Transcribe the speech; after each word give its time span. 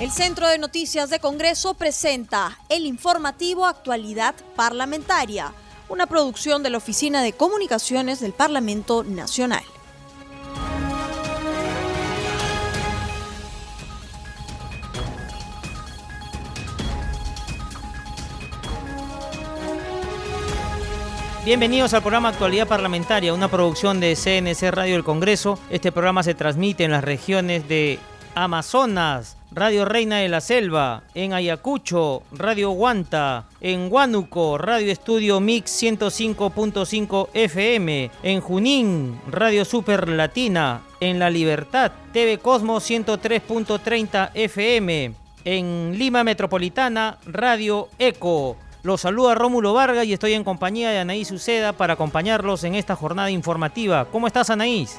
El 0.00 0.12
Centro 0.12 0.46
de 0.46 0.58
Noticias 0.58 1.10
de 1.10 1.18
Congreso 1.18 1.74
presenta 1.74 2.56
el 2.68 2.86
informativo 2.86 3.66
Actualidad 3.66 4.36
Parlamentaria, 4.54 5.52
una 5.88 6.06
producción 6.06 6.62
de 6.62 6.70
la 6.70 6.78
Oficina 6.78 7.20
de 7.20 7.32
Comunicaciones 7.32 8.20
del 8.20 8.32
Parlamento 8.32 9.02
Nacional. 9.02 9.64
Bienvenidos 21.44 21.92
al 21.92 22.02
programa 22.02 22.28
Actualidad 22.28 22.68
Parlamentaria, 22.68 23.34
una 23.34 23.50
producción 23.50 23.98
de 23.98 24.14
CNC 24.14 24.70
Radio 24.70 24.94
del 24.94 25.02
Congreso. 25.02 25.58
Este 25.70 25.90
programa 25.90 26.22
se 26.22 26.34
transmite 26.34 26.84
en 26.84 26.92
las 26.92 27.02
regiones 27.02 27.66
de 27.66 27.98
Amazonas, 28.36 29.37
Radio 29.50 29.86
Reina 29.86 30.18
de 30.18 30.28
la 30.28 30.42
Selva, 30.42 31.02
en 31.14 31.32
Ayacucho, 31.32 32.22
Radio 32.32 32.70
Guanta, 32.70 33.46
en 33.62 33.90
Huánuco, 33.90 34.58
Radio 34.58 34.92
Estudio 34.92 35.40
Mix 35.40 35.82
105.5 35.82 37.28
FM, 37.32 38.10
en 38.22 38.40
Junín, 38.42 39.18
Radio 39.30 39.64
Super 39.64 40.08
Latina, 40.10 40.82
en 41.00 41.18
La 41.18 41.30
Libertad, 41.30 41.92
TV 42.12 42.38
Cosmo 42.38 42.76
103.30 42.76 44.30
FM, 44.34 45.14
en 45.44 45.94
Lima 45.96 46.24
Metropolitana, 46.24 47.16
Radio 47.24 47.88
Eco. 47.98 48.56
Los 48.82 49.00
saluda 49.00 49.34
Rómulo 49.34 49.72
Vargas 49.72 50.04
y 50.06 50.12
estoy 50.12 50.34
en 50.34 50.44
compañía 50.44 50.90
de 50.90 50.98
Anaís 50.98 51.30
Uceda 51.30 51.72
para 51.72 51.94
acompañarlos 51.94 52.64
en 52.64 52.74
esta 52.74 52.96
jornada 52.96 53.30
informativa. 53.30 54.04
¿Cómo 54.12 54.26
estás, 54.26 54.50
Anaís? 54.50 54.98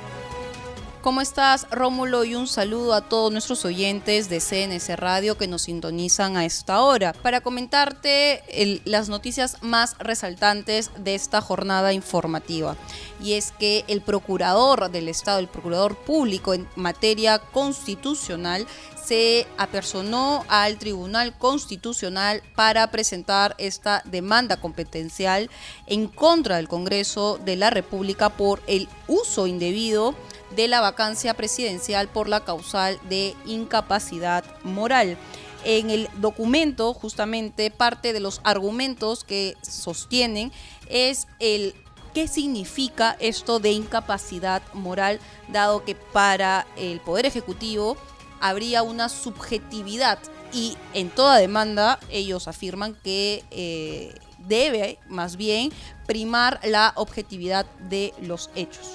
¿Cómo 1.01 1.21
estás, 1.21 1.65
Rómulo? 1.71 2.25
Y 2.25 2.35
un 2.35 2.45
saludo 2.45 2.93
a 2.93 2.99
todos 2.99 3.31
nuestros 3.31 3.63
oyentes 3.63 4.27
de 4.27 4.41
CNC 4.41 4.97
Radio 4.97 5.37
que 5.37 5.47
nos 5.47 5.61
sintonizan 5.61 6.35
a 6.35 6.43
esta 6.43 6.81
hora 6.81 7.13
para 7.13 7.39
comentarte 7.39 8.43
las 8.83 9.07
noticias 9.07 9.59
más 9.61 9.97
resaltantes 9.99 10.91
de 10.97 11.15
esta 11.15 11.39
jornada 11.39 11.93
informativa. 11.93 12.75
Y 13.23 13.33
es 13.33 13.53
que 13.57 13.85
el 13.87 14.01
procurador 14.01 14.91
del 14.91 15.07
Estado, 15.07 15.39
el 15.39 15.47
procurador 15.47 15.95
público 15.95 16.53
en 16.53 16.67
materia 16.75 17.39
constitucional, 17.39 18.67
se 19.01 19.47
apersonó 19.57 20.43
al 20.49 20.77
Tribunal 20.77 21.37
Constitucional 21.37 22.43
para 22.55 22.91
presentar 22.91 23.55
esta 23.57 24.03
demanda 24.03 24.57
competencial 24.57 25.49
en 25.87 26.07
contra 26.09 26.57
del 26.57 26.67
Congreso 26.67 27.39
de 27.43 27.55
la 27.55 27.69
República 27.69 28.29
por 28.29 28.61
el 28.67 28.89
uso 29.07 29.47
indebido 29.47 30.13
de 30.55 30.67
la 30.67 30.81
vacancia 30.81 31.33
presidencial 31.33 32.07
por 32.07 32.27
la 32.27 32.43
causal 32.43 32.99
de 33.09 33.35
incapacidad 33.45 34.43
moral. 34.63 35.17
En 35.65 35.89
el 35.89 36.09
documento, 36.17 36.93
justamente, 36.93 37.69
parte 37.69 38.13
de 38.13 38.19
los 38.19 38.39
argumentos 38.43 39.23
que 39.23 39.55
sostienen 39.61 40.51
es 40.87 41.27
el 41.39 41.75
qué 42.13 42.27
significa 42.27 43.15
esto 43.19 43.59
de 43.59 43.71
incapacidad 43.71 44.61
moral, 44.73 45.19
dado 45.49 45.83
que 45.83 45.95
para 45.95 46.65
el 46.77 46.99
Poder 47.01 47.25
Ejecutivo 47.25 47.97
habría 48.39 48.83
una 48.83 49.09
subjetividad 49.09 50.19
y 50.53 50.77
en 50.93 51.09
toda 51.09 51.37
demanda 51.37 51.99
ellos 52.09 52.47
afirman 52.47 52.95
que 53.03 53.43
eh, 53.51 54.15
debe 54.39 54.97
más 55.07 55.35
bien 55.35 55.71
primar 56.07 56.59
la 56.63 56.93
objetividad 56.95 57.65
de 57.89 58.13
los 58.21 58.49
hechos. 58.55 58.93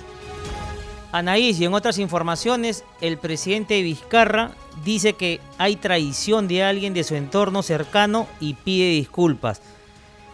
Anaís, 1.15 1.61
y 1.61 1.65
en 1.65 1.75
otras 1.75 1.99
informaciones, 1.99 2.83
el 3.01 3.19
presidente 3.19 3.81
Vizcarra 3.83 4.51
dice 4.85 5.13
que 5.13 5.41
hay 5.59 5.77
traición 5.77 6.49
de 6.49 6.65
alguien 6.65 6.93
de 6.93 7.05
su 7.05 7.15
entorno 7.15 7.63
cercano 7.63 8.27
y 8.41 8.55
pide 8.55 8.91
disculpas. 8.91 9.63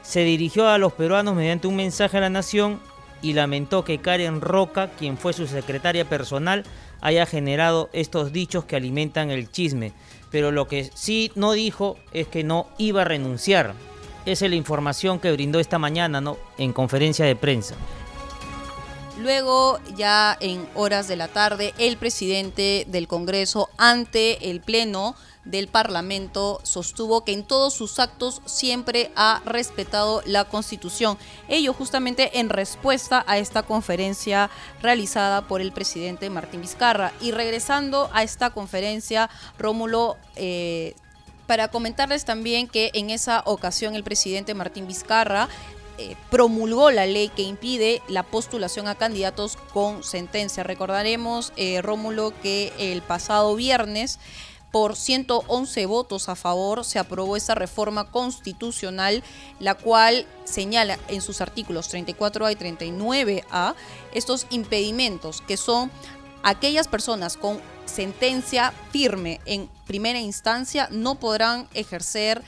Se 0.00 0.24
dirigió 0.24 0.68
a 0.68 0.78
los 0.78 0.94
peruanos 0.94 1.34
mediante 1.34 1.66
un 1.66 1.76
mensaje 1.76 2.16
a 2.16 2.22
la 2.22 2.30
nación 2.30 2.80
y 3.20 3.34
lamentó 3.34 3.84
que 3.84 3.98
Karen 3.98 4.40
Roca, 4.40 4.88
quien 4.98 5.18
fue 5.18 5.34
su 5.34 5.46
secretaria 5.46 6.08
personal, 6.08 6.64
haya 7.02 7.26
generado 7.26 7.90
estos 7.92 8.32
dichos 8.32 8.64
que 8.64 8.76
alimentan 8.76 9.30
el 9.30 9.50
chisme. 9.50 9.92
Pero 10.30 10.50
lo 10.50 10.66
que 10.66 10.88
sí 10.94 11.30
no 11.34 11.52
dijo 11.52 11.98
es 12.14 12.26
que 12.26 12.42
no 12.42 12.68
iba 12.78 13.02
a 13.02 13.04
renunciar. 13.04 13.74
Esa 14.24 14.46
es 14.46 14.50
la 14.50 14.56
información 14.56 15.18
que 15.18 15.30
brindó 15.30 15.60
esta 15.60 15.78
mañana 15.78 16.22
en 16.56 16.72
conferencia 16.72 17.26
de 17.26 17.36
prensa. 17.36 17.74
Luego, 19.20 19.78
ya 19.96 20.34
en 20.40 20.66
horas 20.74 21.06
de 21.06 21.16
la 21.16 21.28
tarde, 21.28 21.74
el 21.76 21.98
presidente 21.98 22.86
del 22.88 23.06
Congreso 23.06 23.68
ante 23.76 24.50
el 24.50 24.62
Pleno 24.62 25.14
del 25.44 25.68
Parlamento 25.68 26.58
sostuvo 26.62 27.22
que 27.22 27.32
en 27.32 27.44
todos 27.44 27.74
sus 27.74 27.98
actos 27.98 28.40
siempre 28.46 29.10
ha 29.16 29.42
respetado 29.44 30.22
la 30.24 30.46
Constitución. 30.46 31.18
Ello 31.48 31.74
justamente 31.74 32.40
en 32.40 32.48
respuesta 32.48 33.22
a 33.26 33.36
esta 33.36 33.62
conferencia 33.62 34.48
realizada 34.80 35.46
por 35.46 35.60
el 35.60 35.72
presidente 35.72 36.30
Martín 36.30 36.62
Vizcarra. 36.62 37.12
Y 37.20 37.32
regresando 37.32 38.08
a 38.14 38.22
esta 38.22 38.50
conferencia, 38.50 39.28
Rómulo... 39.58 40.16
Eh, 40.36 40.94
para 41.46 41.66
comentarles 41.66 42.24
también 42.24 42.68
que 42.68 42.92
en 42.94 43.10
esa 43.10 43.42
ocasión 43.44 43.96
el 43.96 44.04
presidente 44.04 44.54
Martín 44.54 44.86
Vizcarra 44.86 45.48
eh, 46.00 46.16
promulgó 46.30 46.90
la 46.90 47.04
ley 47.04 47.28
que 47.28 47.42
impide 47.42 48.00
la 48.08 48.22
postulación 48.22 48.88
a 48.88 48.94
candidatos 48.94 49.58
con 49.74 50.02
sentencia. 50.02 50.62
Recordaremos, 50.62 51.52
eh, 51.58 51.82
Rómulo, 51.82 52.32
que 52.40 52.72
el 52.78 53.02
pasado 53.02 53.54
viernes 53.54 54.18
por 54.72 54.96
111 54.96 55.84
votos 55.84 56.30
a 56.30 56.36
favor 56.36 56.86
se 56.86 56.98
aprobó 56.98 57.36
esta 57.36 57.54
reforma 57.54 58.10
constitucional, 58.10 59.22
la 59.58 59.74
cual 59.74 60.24
señala 60.44 60.98
en 61.08 61.20
sus 61.20 61.42
artículos 61.42 61.92
34A 61.92 62.50
y 62.50 62.56
39A 62.56 63.74
estos 64.14 64.46
impedimentos 64.48 65.42
que 65.42 65.58
son 65.58 65.90
aquellas 66.42 66.88
personas 66.88 67.36
con 67.36 67.60
sentencia 67.84 68.72
firme 68.90 69.40
en 69.44 69.68
primera 69.86 70.18
instancia 70.18 70.88
no 70.90 71.16
podrán 71.16 71.68
ejercer 71.74 72.42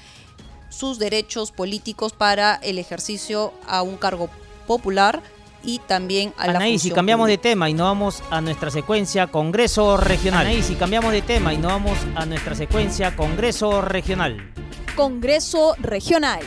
sus 0.73 0.99
derechos 0.99 1.53
políticos 1.53 2.13
para 2.13 2.55
el 2.57 2.79
ejercicio 2.79 3.53
a 3.67 3.83
un 3.83 3.97
cargo 3.97 4.29
popular 4.67 5.23
y 5.65 5.79
también 5.81 6.33
a 6.37 6.45
Anaí, 6.45 6.79
si 6.79 6.91
cambiamos 6.91 7.29
de 7.29 7.39
tema 7.39 7.71
y 7.71 7.75
no 7.75 7.85
vamos 7.85 8.23
a 8.31 8.41
nuestra 8.41 8.71
secuencia 8.71 9.29
Congreso 9.29 9.97
Regional. 9.97 10.47
Anaí, 10.47 10.63
si 10.63 10.75
cambiamos 10.75 11.13
de 11.13 11.23
tema 11.23 11.55
y 11.55 11.59
no 11.59 11.69
vamos 11.69 11.97
a 12.17 12.27
nuestra 12.27 12.55
secuencia 12.55 13.15
Congreso 13.15 13.81
Regional. 13.81 14.53
Congreso 14.97 15.75
Regional. 15.79 16.41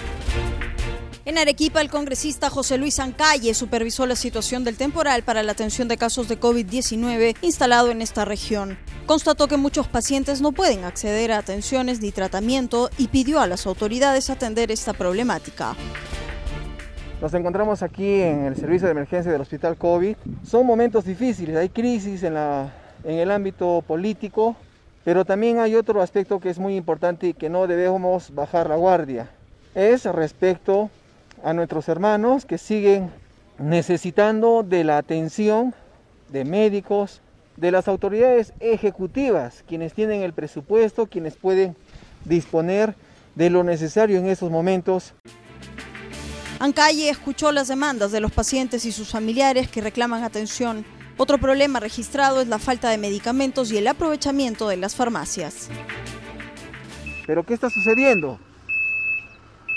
En 1.27 1.39
Arequipa, 1.39 1.81
el 1.81 1.89
congresista 1.89 2.51
José 2.51 2.77
Luis 2.77 2.99
Ancalle 2.99 3.55
supervisó 3.55 4.05
la 4.05 4.15
situación 4.15 4.63
del 4.63 4.77
temporal 4.77 5.23
para 5.23 5.41
la 5.41 5.53
atención 5.53 5.87
de 5.87 5.97
casos 5.97 6.27
de 6.27 6.39
COVID-19 6.39 7.35
instalado 7.41 7.89
en 7.89 8.03
esta 8.03 8.25
región. 8.25 8.77
Constató 9.07 9.47
que 9.47 9.57
muchos 9.57 9.87
pacientes 9.87 10.39
no 10.39 10.51
pueden 10.51 10.83
acceder 10.83 11.31
a 11.31 11.39
atenciones 11.39 11.99
ni 11.99 12.11
tratamiento 12.11 12.91
y 12.99 13.07
pidió 13.07 13.39
a 13.39 13.47
las 13.47 13.65
autoridades 13.65 14.29
atender 14.29 14.69
esta 14.69 14.93
problemática. 14.93 15.75
Nos 17.19 17.33
encontramos 17.33 17.81
aquí 17.81 18.21
en 18.21 18.45
el 18.45 18.55
servicio 18.55 18.85
de 18.85 18.91
emergencia 18.91 19.31
del 19.31 19.41
Hospital 19.41 19.77
COVID. 19.77 20.15
Son 20.43 20.63
momentos 20.63 21.05
difíciles, 21.05 21.55
hay 21.55 21.69
crisis 21.69 22.21
en, 22.21 22.35
la, 22.35 22.71
en 23.03 23.17
el 23.17 23.31
ámbito 23.31 23.83
político, 23.87 24.55
pero 25.03 25.25
también 25.25 25.57
hay 25.57 25.73
otro 25.73 26.03
aspecto 26.03 26.39
que 26.39 26.51
es 26.51 26.59
muy 26.59 26.75
importante 26.75 27.29
y 27.29 27.33
que 27.33 27.49
no 27.49 27.65
debemos 27.65 28.29
bajar 28.35 28.69
la 28.69 28.75
guardia. 28.75 29.31
Es 29.73 30.05
respecto 30.05 30.91
a 31.43 31.53
nuestros 31.53 31.87
hermanos 31.89 32.45
que 32.45 32.57
siguen 32.57 33.11
necesitando 33.57 34.63
de 34.63 34.83
la 34.83 34.97
atención 34.97 35.73
de 36.29 36.45
médicos, 36.45 37.21
de 37.57 37.71
las 37.71 37.87
autoridades 37.87 38.53
ejecutivas, 38.59 39.63
quienes 39.67 39.93
tienen 39.93 40.21
el 40.21 40.33
presupuesto, 40.33 41.07
quienes 41.07 41.35
pueden 41.35 41.75
disponer 42.25 42.95
de 43.35 43.49
lo 43.49 43.63
necesario 43.63 44.17
en 44.17 44.27
estos 44.27 44.49
momentos 44.49 45.13
Ancalle 46.59 47.09
escuchó 47.09 47.51
las 47.51 47.67
demandas 47.67 48.11
de 48.11 48.21
los 48.21 48.31
pacientes 48.31 48.85
y 48.85 48.91
sus 48.91 49.09
familiares 49.09 49.69
que 49.69 49.81
reclaman 49.81 50.23
atención. 50.23 50.85
Otro 51.17 51.37
problema 51.37 51.79
registrado 51.79 52.41
es 52.41 52.47
la 52.47 52.59
falta 52.59 52.89
de 52.89 52.97
medicamentos 52.97 53.71
y 53.71 53.77
el 53.77 53.87
aprovechamiento 53.87 54.67
de 54.69 54.77
las 54.77 54.95
farmacias. 54.95 55.69
Pero 57.27 57.43
¿qué 57.43 57.53
está 57.53 57.69
sucediendo? 57.69 58.39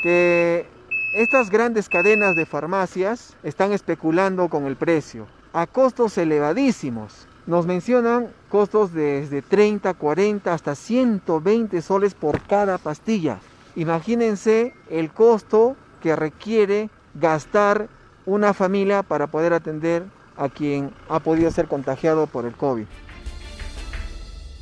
Que 0.03 0.67
estas 1.13 1.51
grandes 1.51 1.89
cadenas 1.89 2.37
de 2.37 2.45
farmacias 2.45 3.35
están 3.43 3.73
especulando 3.73 4.49
con 4.49 4.67
el 4.67 4.77
precio 4.77 5.27
a 5.55 5.67
costos 5.67 6.19
elevadísimos. 6.19 7.27
Nos 7.47 7.67
mencionan 7.67 8.29
costos 8.51 8.93
desde 8.93 9.41
30, 9.41 9.95
40 9.95 10.53
hasta 10.53 10.75
120 10.75 11.81
soles 11.81 12.15
por 12.15 12.43
cada 12.43 12.77
pastilla. 12.77 13.39
Imagínense 13.75 14.75
el 14.91 15.11
costo 15.11 15.77
que 16.03 16.15
requiere 16.15 16.91
gastar 17.15 17.89
una 18.27 18.53
familia 18.53 19.03
para 19.03 19.29
poder 19.29 19.55
atender 19.55 20.05
a 20.37 20.51
quien 20.51 20.93
ha 21.09 21.21
podido 21.21 21.51
ser 21.51 21.69
contagiado 21.69 22.27
por 22.27 22.45
el 22.45 22.55
COVID. 22.55 22.85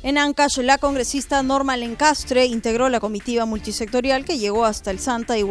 En 0.07 0.17
Ancash, 0.17 0.59
la 0.59 0.77
congresista 0.77 1.43
Norma 1.43 1.75
Lencastre 1.75 2.45
integró 2.45 2.87
la 2.87 3.01
comitiva 3.01 3.45
multisectorial 3.45 4.23
que 4.23 4.37
llegó 4.37 4.63
hasta 4.63 4.89
el 4.89 4.99
Santa 4.99 5.37
y 5.37 5.43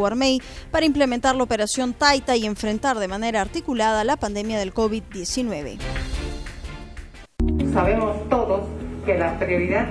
para 0.71 0.83
implementar 0.83 1.35
la 1.35 1.43
operación 1.43 1.93
Taita 1.93 2.35
y 2.35 2.47
enfrentar 2.47 2.97
de 2.97 3.07
manera 3.07 3.39
articulada 3.39 4.03
la 4.03 4.17
pandemia 4.17 4.57
del 4.57 4.73
COVID-19. 4.73 5.77
Sabemos 7.71 8.27
todos 8.31 8.61
que 9.05 9.19
la 9.19 9.37
prioridad 9.37 9.89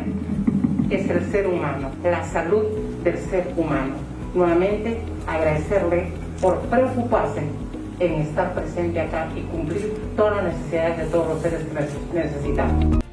es 0.90 1.10
el 1.10 1.30
ser 1.30 1.46
humano, 1.46 1.92
la 2.02 2.28
salud 2.28 2.64
del 3.04 3.18
ser 3.30 3.54
humano. 3.56 3.94
Nuevamente 4.34 4.98
agradecerle 5.28 6.08
por 6.40 6.58
preocuparse 6.62 7.44
en 8.00 8.14
estar 8.14 8.52
presente 8.52 9.00
acá 9.00 9.28
y 9.36 9.42
cumplir 9.42 9.94
todas 10.16 10.42
las 10.42 10.56
necesidades 10.56 10.98
de 10.98 11.04
todos 11.04 11.28
los 11.28 11.40
seres 11.40 11.60
que 12.12 12.18
necesitamos. 12.18 13.05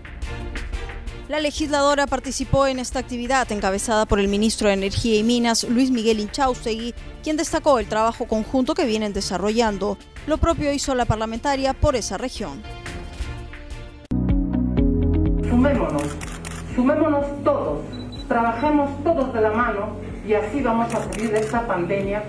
La 1.33 1.39
legisladora 1.39 2.05
participó 2.05 2.67
en 2.67 2.77
esta 2.77 2.99
actividad 2.99 3.51
encabezada 3.51 4.05
por 4.05 4.19
el 4.19 4.27
ministro 4.27 4.67
de 4.67 4.75
Energía 4.75 5.17
y 5.17 5.23
Minas, 5.23 5.63
Luis 5.63 5.89
Miguel 5.89 6.19
Inchaustegui, 6.19 6.93
quien 7.23 7.37
destacó 7.37 7.79
el 7.79 7.87
trabajo 7.87 8.27
conjunto 8.27 8.75
que 8.75 8.85
vienen 8.85 9.13
desarrollando. 9.13 9.97
Lo 10.27 10.37
propio 10.37 10.71
hizo 10.71 10.93
la 10.93 11.05
parlamentaria 11.05 11.73
por 11.73 11.95
esa 11.95 12.19
región. 12.19 12.61
Sumémonos, 15.49 16.03
sumémonos 16.75 17.43
todos, 17.43 17.79
trabajemos 18.27 19.03
todos 19.03 19.33
de 19.33 19.41
la 19.41 19.53
mano 19.53 19.95
y 20.27 20.35
así 20.35 20.61
vamos 20.61 20.93
a 20.93 21.03
salir 21.03 21.31
de 21.31 21.39
esta 21.39 21.65
pandemia 21.65 22.21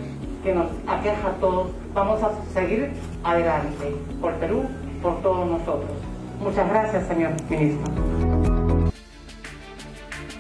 que 0.43 0.55
nos 0.55 0.69
aqueja 0.87 1.29
a 1.29 1.33
todos. 1.41 1.73
Vamos 1.93 2.23
a 2.23 2.33
seguir 2.55 2.91
adelante 3.23 3.97
por 4.23 4.33
Perú, 4.37 4.65
por 5.03 5.21
todos 5.21 5.47
nosotros. 5.47 5.91
Muchas 6.41 6.67
gracias, 6.71 7.07
señor 7.07 7.33
ministro. 7.51 8.04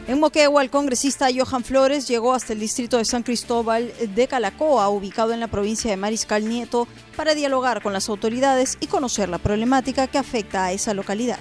En 0.06 0.20
Moquegua, 0.20 0.62
el 0.62 0.68
congresista 0.68 1.28
Johan 1.34 1.64
Flores 1.64 2.06
llegó 2.06 2.34
hasta 2.34 2.52
el 2.52 2.60
distrito 2.60 2.98
de 2.98 3.06
San 3.06 3.22
Cristóbal 3.22 3.90
de 4.14 4.28
Calacoa, 4.28 4.90
ubicado 4.90 5.32
en 5.32 5.40
la 5.40 5.48
provincia 5.48 5.90
de 5.90 5.96
Mariscal 5.96 6.46
Nieto, 6.46 6.86
para 7.16 7.34
dialogar 7.34 7.82
con 7.82 7.94
las 7.94 8.10
autoridades 8.10 8.76
y 8.80 8.86
conocer 8.86 9.30
la 9.30 9.38
problemática 9.38 10.06
que 10.06 10.18
afecta 10.18 10.66
a 10.66 10.72
esa 10.72 10.92
localidad. 10.92 11.38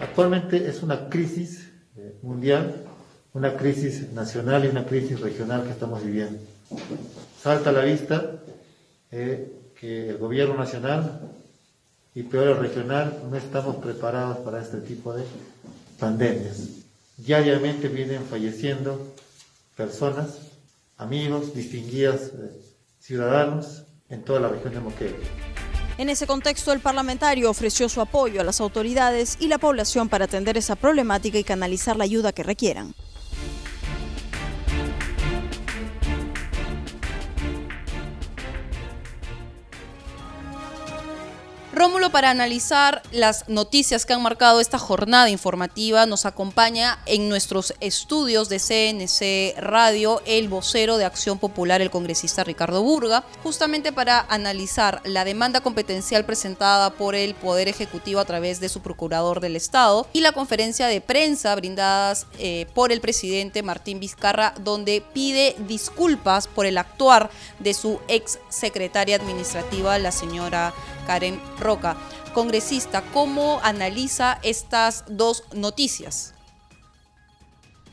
Actualmente 0.00 0.68
es 0.68 0.82
una 0.82 1.08
crisis 1.08 1.70
eh, 1.96 2.18
mundial, 2.22 2.74
una 3.34 3.56
crisis 3.56 4.12
nacional 4.14 4.64
y 4.64 4.68
una 4.68 4.84
crisis 4.84 5.20
regional 5.20 5.62
que 5.62 5.70
estamos 5.70 6.04
viviendo. 6.04 6.40
Salta 7.40 7.70
a 7.70 7.72
la 7.72 7.84
vista 7.84 8.32
eh, 9.12 9.48
que 9.78 10.10
el 10.10 10.18
gobierno 10.18 10.56
nacional 10.56 11.20
y 12.16 12.24
peor 12.24 12.48
el 12.48 12.56
regional 12.56 13.22
no 13.30 13.36
estamos 13.36 13.76
preparados 13.76 14.38
para 14.38 14.60
este 14.60 14.78
tipo 14.78 15.14
de 15.14 15.22
pandemias. 16.00 16.79
Diariamente 17.24 17.88
vienen 17.88 18.24
falleciendo 18.24 19.14
personas, 19.76 20.38
amigos, 20.96 21.54
distinguidas 21.54 22.32
eh, 22.34 22.60
ciudadanos 22.98 23.84
en 24.08 24.24
toda 24.24 24.40
la 24.40 24.48
región 24.48 24.72
de 24.72 24.80
Moquegua. 24.80 25.18
En 25.98 26.08
ese 26.08 26.26
contexto, 26.26 26.72
el 26.72 26.80
parlamentario 26.80 27.50
ofreció 27.50 27.90
su 27.90 28.00
apoyo 28.00 28.40
a 28.40 28.44
las 28.44 28.60
autoridades 28.62 29.36
y 29.38 29.48
la 29.48 29.58
población 29.58 30.08
para 30.08 30.24
atender 30.24 30.56
esa 30.56 30.76
problemática 30.76 31.38
y 31.38 31.44
canalizar 31.44 31.96
la 31.96 32.04
ayuda 32.04 32.32
que 32.32 32.42
requieran. 32.42 32.94
Rómulo, 41.80 42.10
para 42.10 42.28
analizar 42.28 43.00
las 43.10 43.48
noticias 43.48 44.04
que 44.04 44.12
han 44.12 44.20
marcado 44.20 44.60
esta 44.60 44.78
jornada 44.78 45.30
informativa, 45.30 46.04
nos 46.04 46.26
acompaña 46.26 46.98
en 47.06 47.30
nuestros 47.30 47.72
estudios 47.80 48.50
de 48.50 48.58
CNC 48.58 49.58
Radio 49.58 50.20
el 50.26 50.50
vocero 50.50 50.98
de 50.98 51.06
Acción 51.06 51.38
Popular, 51.38 51.80
el 51.80 51.90
congresista 51.90 52.44
Ricardo 52.44 52.82
Burga, 52.82 53.24
justamente 53.42 53.94
para 53.94 54.26
analizar 54.28 55.00
la 55.06 55.24
demanda 55.24 55.62
competencial 55.62 56.26
presentada 56.26 56.90
por 56.90 57.14
el 57.14 57.34
Poder 57.34 57.66
Ejecutivo 57.66 58.20
a 58.20 58.26
través 58.26 58.60
de 58.60 58.68
su 58.68 58.82
Procurador 58.82 59.40
del 59.40 59.56
Estado 59.56 60.06
y 60.12 60.20
la 60.20 60.32
conferencia 60.32 60.86
de 60.86 61.00
prensa 61.00 61.54
brindadas 61.54 62.26
eh, 62.38 62.66
por 62.74 62.92
el 62.92 63.00
presidente 63.00 63.62
Martín 63.62 64.00
Vizcarra, 64.00 64.52
donde 64.60 65.02
pide 65.14 65.56
disculpas 65.66 66.46
por 66.46 66.66
el 66.66 66.76
actuar 66.76 67.30
de 67.58 67.72
su 67.72 68.00
ex 68.06 68.38
secretaria 68.50 69.16
administrativa, 69.16 69.98
la 69.98 70.12
señora 70.12 70.74
Karen 71.06 71.40
Congresista, 72.34 73.02
¿cómo 73.12 73.60
analiza 73.62 74.38
estas 74.42 75.04
dos 75.08 75.44
noticias? 75.54 76.34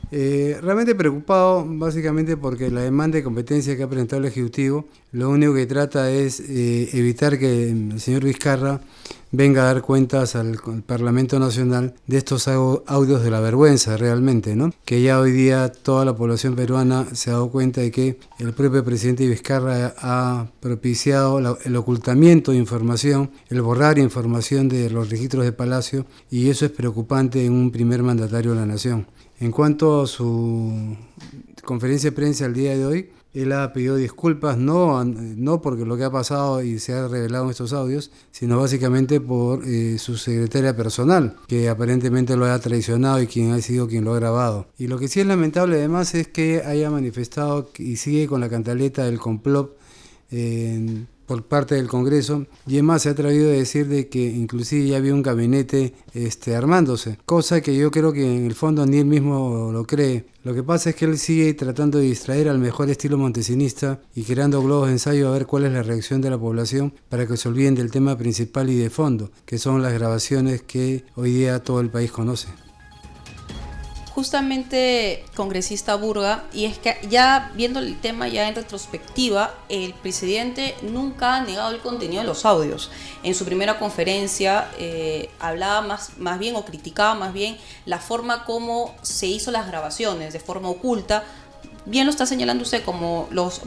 Eh, 0.09 0.57
realmente 0.62 0.95
preocupado 0.95 1.65
básicamente 1.68 2.38
porque 2.38 2.71
la 2.71 2.81
demanda 2.81 3.18
de 3.18 3.24
competencia 3.24 3.75
que 3.75 3.83
ha 3.83 3.89
presentado 3.89 4.21
el 4.21 4.27
Ejecutivo 4.29 4.85
lo 5.12 5.30
único 5.30 5.54
que 5.54 5.65
trata 5.65 6.12
es 6.12 6.39
eh, 6.42 6.89
evitar 6.94 7.39
que 7.39 7.69
el 7.69 8.00
señor 8.00 8.25
Vizcarra 8.25 8.81
venga 9.31 9.63
a 9.63 9.74
dar 9.74 9.81
cuentas 9.81 10.36
al, 10.36 10.57
Parlamento 10.86 11.39
Nacional 11.39 11.94
de 12.07 12.18
estos 12.18 12.48
audios 12.48 13.24
de 13.24 13.31
la 13.31 13.39
vergüenza 13.39 13.98
realmente, 13.98 14.56
¿no? 14.56 14.74
Que 14.86 15.01
ya 15.01 15.19
hoy 15.19 15.31
día 15.31 15.71
toda 15.71 16.06
la 16.06 16.15
población 16.15 16.56
peruana 16.56 17.06
se 17.13 17.30
ha 17.30 17.33
dado 17.33 17.50
cuenta 17.50 17.81
de 17.81 17.92
que 17.92 18.19
el 18.39 18.54
propio 18.54 18.83
presidente 18.83 19.27
Vizcarra 19.27 19.94
ha 19.98 20.48
propiciado 20.59 21.57
el 21.63 21.75
ocultamiento 21.75 22.51
de 22.51 22.57
información, 22.57 23.31
el 23.50 23.62
borrar 23.62 24.00
información 24.00 24.69
de 24.69 24.89
los 24.89 25.09
registros 25.09 25.45
de 25.45 25.51
Palacio 25.51 26.06
y 26.30 26.50
eso 26.50 26.65
es 26.65 26.71
preocupante 26.71 27.45
en 27.45 27.54
un 27.54 27.71
primer 27.71 28.04
mandatario 28.04 28.51
de 28.51 28.59
la 28.59 28.65
nación. 28.65 29.07
En 29.39 29.51
cuanto 29.51 30.01
a 30.01 30.07
su 30.07 30.95
conferencia 31.63 32.09
de 32.09 32.15
prensa 32.15 32.45
el 32.45 32.54
día 32.54 32.75
de 32.75 32.86
hoy, 32.86 33.09
él 33.41 33.51
ha 33.51 33.71
pedido 33.71 33.95
disculpas, 33.95 34.57
no, 34.57 35.03
no 35.03 35.61
porque 35.61 35.85
lo 35.85 35.95
que 35.95 36.03
ha 36.03 36.11
pasado 36.11 36.63
y 36.63 36.79
se 36.79 36.93
ha 36.93 37.07
revelado 37.07 37.45
en 37.45 37.51
estos 37.51 37.71
audios, 37.71 38.11
sino 38.31 38.59
básicamente 38.59 39.21
por 39.21 39.63
eh, 39.65 39.97
su 39.99 40.17
secretaria 40.17 40.75
personal, 40.75 41.35
que 41.47 41.69
aparentemente 41.69 42.35
lo 42.35 42.45
ha 42.45 42.59
traicionado 42.59 43.21
y 43.21 43.27
quien 43.27 43.51
ha 43.51 43.61
sido 43.61 43.87
quien 43.87 44.05
lo 44.05 44.13
ha 44.13 44.19
grabado. 44.19 44.67
Y 44.77 44.87
lo 44.87 44.97
que 44.97 45.07
sí 45.07 45.19
es 45.19 45.27
lamentable 45.27 45.77
además 45.77 46.15
es 46.15 46.27
que 46.27 46.63
haya 46.65 46.89
manifestado 46.89 47.69
y 47.77 47.97
sigue 47.97 48.27
con 48.27 48.41
la 48.41 48.49
cantaleta 48.49 49.05
del 49.05 49.19
complot 49.19 49.77
por 51.27 51.44
parte 51.44 51.75
del 51.75 51.88
Congreso 51.88 52.47
y 52.65 52.74
además 52.74 53.03
se 53.03 53.09
ha 53.09 53.12
atrevido 53.12 53.50
a 53.50 53.53
decir 53.53 53.88
de 53.88 54.07
que 54.07 54.25
inclusive 54.25 54.88
ya 54.88 54.97
había 54.97 55.13
un 55.13 55.21
gabinete 55.21 55.94
este, 56.13 56.56
armándose, 56.56 57.19
cosa 57.25 57.62
que 57.62 57.75
yo 57.77 57.91
creo 57.91 58.13
que 58.13 58.38
en 58.38 58.45
el 58.45 58.56
fondo 58.56 58.85
ni 58.85 58.97
él 58.97 59.06
mismo 59.06 59.71
lo 59.71 59.85
cree. 59.85 60.25
Lo 60.44 60.54
que 60.54 60.63
pasa 60.63 60.92
es 60.92 60.95
que 60.95 61.06
él 61.06 61.18
sigue 61.18 61.54
tratando 61.54 61.99
de 61.99 62.06
distraer 62.06 62.47
al 62.47 62.57
mejor 62.57 62.90
estilo 62.90 63.18
montesinista 63.18 63.99
y 64.16 64.23
creando 64.23 64.63
globos 64.63 64.87
de 64.87 64.94
ensayo 64.94 65.28
a 65.28 65.31
ver 65.31 65.45
cuál 65.45 65.66
es 65.66 65.73
la 65.73 65.83
reacción 65.83 66.21
de 66.21 66.30
la 66.30 66.37
población 66.37 66.94
para 67.09 67.28
que 67.28 67.35
se 67.35 67.49
olviden 67.49 67.75
del 67.75 67.92
tema 67.92 68.18
principal 68.18 68.69
y 68.69 68.78
de 68.78 68.90
fondo, 68.90 69.30
que 69.45 69.57
son 69.57 69.83
las 69.83 69.94
grabaciones 69.94 70.61
que 70.61 71.04
hoy 71.16 71.33
día 71.33 71.61
todo 71.61 71.81
el 71.81 71.90
país 71.90 72.11
conoce 72.11 72.47
justamente 74.18 75.24
congresista 75.36 75.94
Burga, 75.94 76.45
y 76.52 76.66
es 76.66 76.80
que 76.80 76.97
ya 77.07 77.52
viendo 77.54 77.78
el 77.78 78.00
tema 78.00 78.28
ya 78.28 78.47
en 78.47 78.56
retrospectiva, 78.56 79.54
el 79.69 79.94
presidente 79.94 80.74
nunca 80.81 81.36
ha 81.36 81.42
negado 81.42 81.69
el 81.69 81.81
contenido 81.81 82.24
de 82.24 82.28
los 82.28 82.44
audios. 82.44 82.90
En 83.21 83.36
su 83.36 83.45
primera 83.45 83.78
conferencia 83.78 84.71
eh, 84.80 85.30
hablaba 85.40 85.81
más, 85.81 86.18
más 86.18 86.40
bien 86.40 86.56
o 86.56 86.66
criticaba 86.66 87.14
más 87.14 87.31
bien 87.31 87.59
la 87.86 88.00
forma 88.00 88.44
como 88.44 88.95
se 89.04 89.28
hizo 89.28 89.52
las 89.52 89.68
grabaciones, 89.68 90.33
de 90.33 90.40
forma 90.40 90.68
oculta. 90.68 91.24
Bien 91.86 92.07
lo 92.07 92.09
está 92.09 92.26
señalando 92.26 92.64
usted 92.64 92.83
como 92.83 93.28
los, 93.30 93.62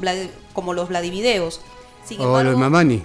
como 0.52 0.74
los 0.74 0.88
Vladivideos. 0.88 1.60
o 2.18 2.42
los 2.42 2.56
Mamani. 2.56 3.04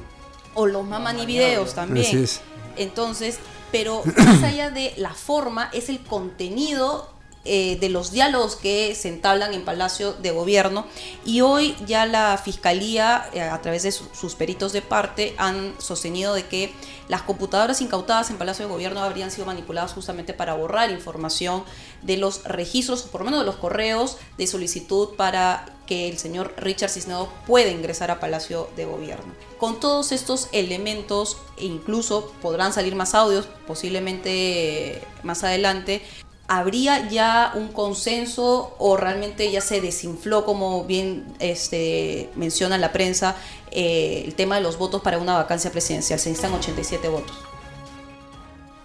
O 0.56 0.66
los 0.66 0.84
Mamani 0.84 1.28
videos 1.28 1.76
también. 1.76 2.28
Entonces, 2.76 3.38
pero 3.72 4.02
más 4.18 4.42
allá 4.42 4.72
de 4.72 4.96
la 4.98 5.14
forma, 5.14 5.70
es 5.74 5.90
el 5.90 6.00
contenido 6.00 7.14
eh, 7.46 7.78
de 7.80 7.90
los 7.90 8.12
diálogos 8.12 8.56
que 8.56 8.96
se 8.96 9.08
entablan 9.08 9.54
en 9.54 9.64
Palacio 9.64 10.14
de 10.14 10.32
Gobierno 10.32 10.88
y 11.26 11.42
hoy 11.42 11.76
ya 11.86 12.06
la 12.08 12.38
Fiscalía, 12.44 13.30
eh, 13.34 13.42
a 13.42 13.62
través 13.62 13.84
de 13.84 13.92
sus 13.92 14.36
peritos 14.36 14.74
de 14.74 14.82
parte, 14.82 15.36
han 15.38 15.76
sostenido 15.80 16.34
de 16.34 16.48
que 16.48 16.74
las 17.08 17.22
computadoras 17.22 17.82
incautadas 17.82 18.32
en 18.32 18.38
Palacio 18.38 18.66
de 18.66 18.72
Gobierno 18.72 19.02
habrían 19.02 19.30
sido 19.30 19.46
manipuladas 19.46 19.94
justamente 19.94 20.34
para 20.34 20.56
borrar 20.56 20.90
información 20.90 21.64
de 22.02 22.18
los 22.18 22.44
registros, 22.46 23.06
o 23.06 23.08
por 23.10 23.22
lo 23.22 23.26
menos 23.26 23.42
de 23.42 23.46
los 23.46 23.58
correos 23.58 24.18
de 24.38 24.48
solicitud 24.48 25.10
para 25.16 25.66
que 25.86 26.10
el 26.10 26.18
señor 26.18 26.54
Richard 26.58 26.90
Cisneros 26.90 27.30
pueda 27.46 27.70
ingresar 27.70 28.10
a 28.10 28.20
Palacio 28.20 28.70
de 28.76 28.86
Gobierno. 28.86 29.34
Con 29.60 29.80
todos 29.80 30.12
estos 30.12 30.50
elementos, 30.52 31.38
e 31.58 31.66
incluso 31.66 32.34
podrán 32.42 32.74
salir 32.74 32.96
más 32.96 33.14
audios, 33.14 33.48
posiblemente 33.68 35.02
más 35.24 35.44
adelante, 35.44 36.02
¿habría 36.48 37.10
ya 37.10 37.52
un 37.56 37.70
consenso 37.70 38.76
o 38.78 38.98
realmente 38.98 39.52
ya 39.52 39.62
se 39.62 39.82
desinfló, 39.82 40.46
como 40.46 40.86
bien 40.86 41.26
este, 41.40 42.30
menciona 42.36 42.78
la 42.78 42.92
prensa, 42.92 43.36
eh, 43.72 44.24
el 44.26 44.36
tema 44.36 44.56
de 44.56 44.62
los 44.62 44.78
votos 44.78 45.02
para 45.02 45.18
una 45.18 45.34
vacancia 45.34 45.72
presidencial? 45.72 46.20
Se 46.20 46.30
necesitan 46.30 46.54
87 46.54 47.08
votos. 47.08 47.36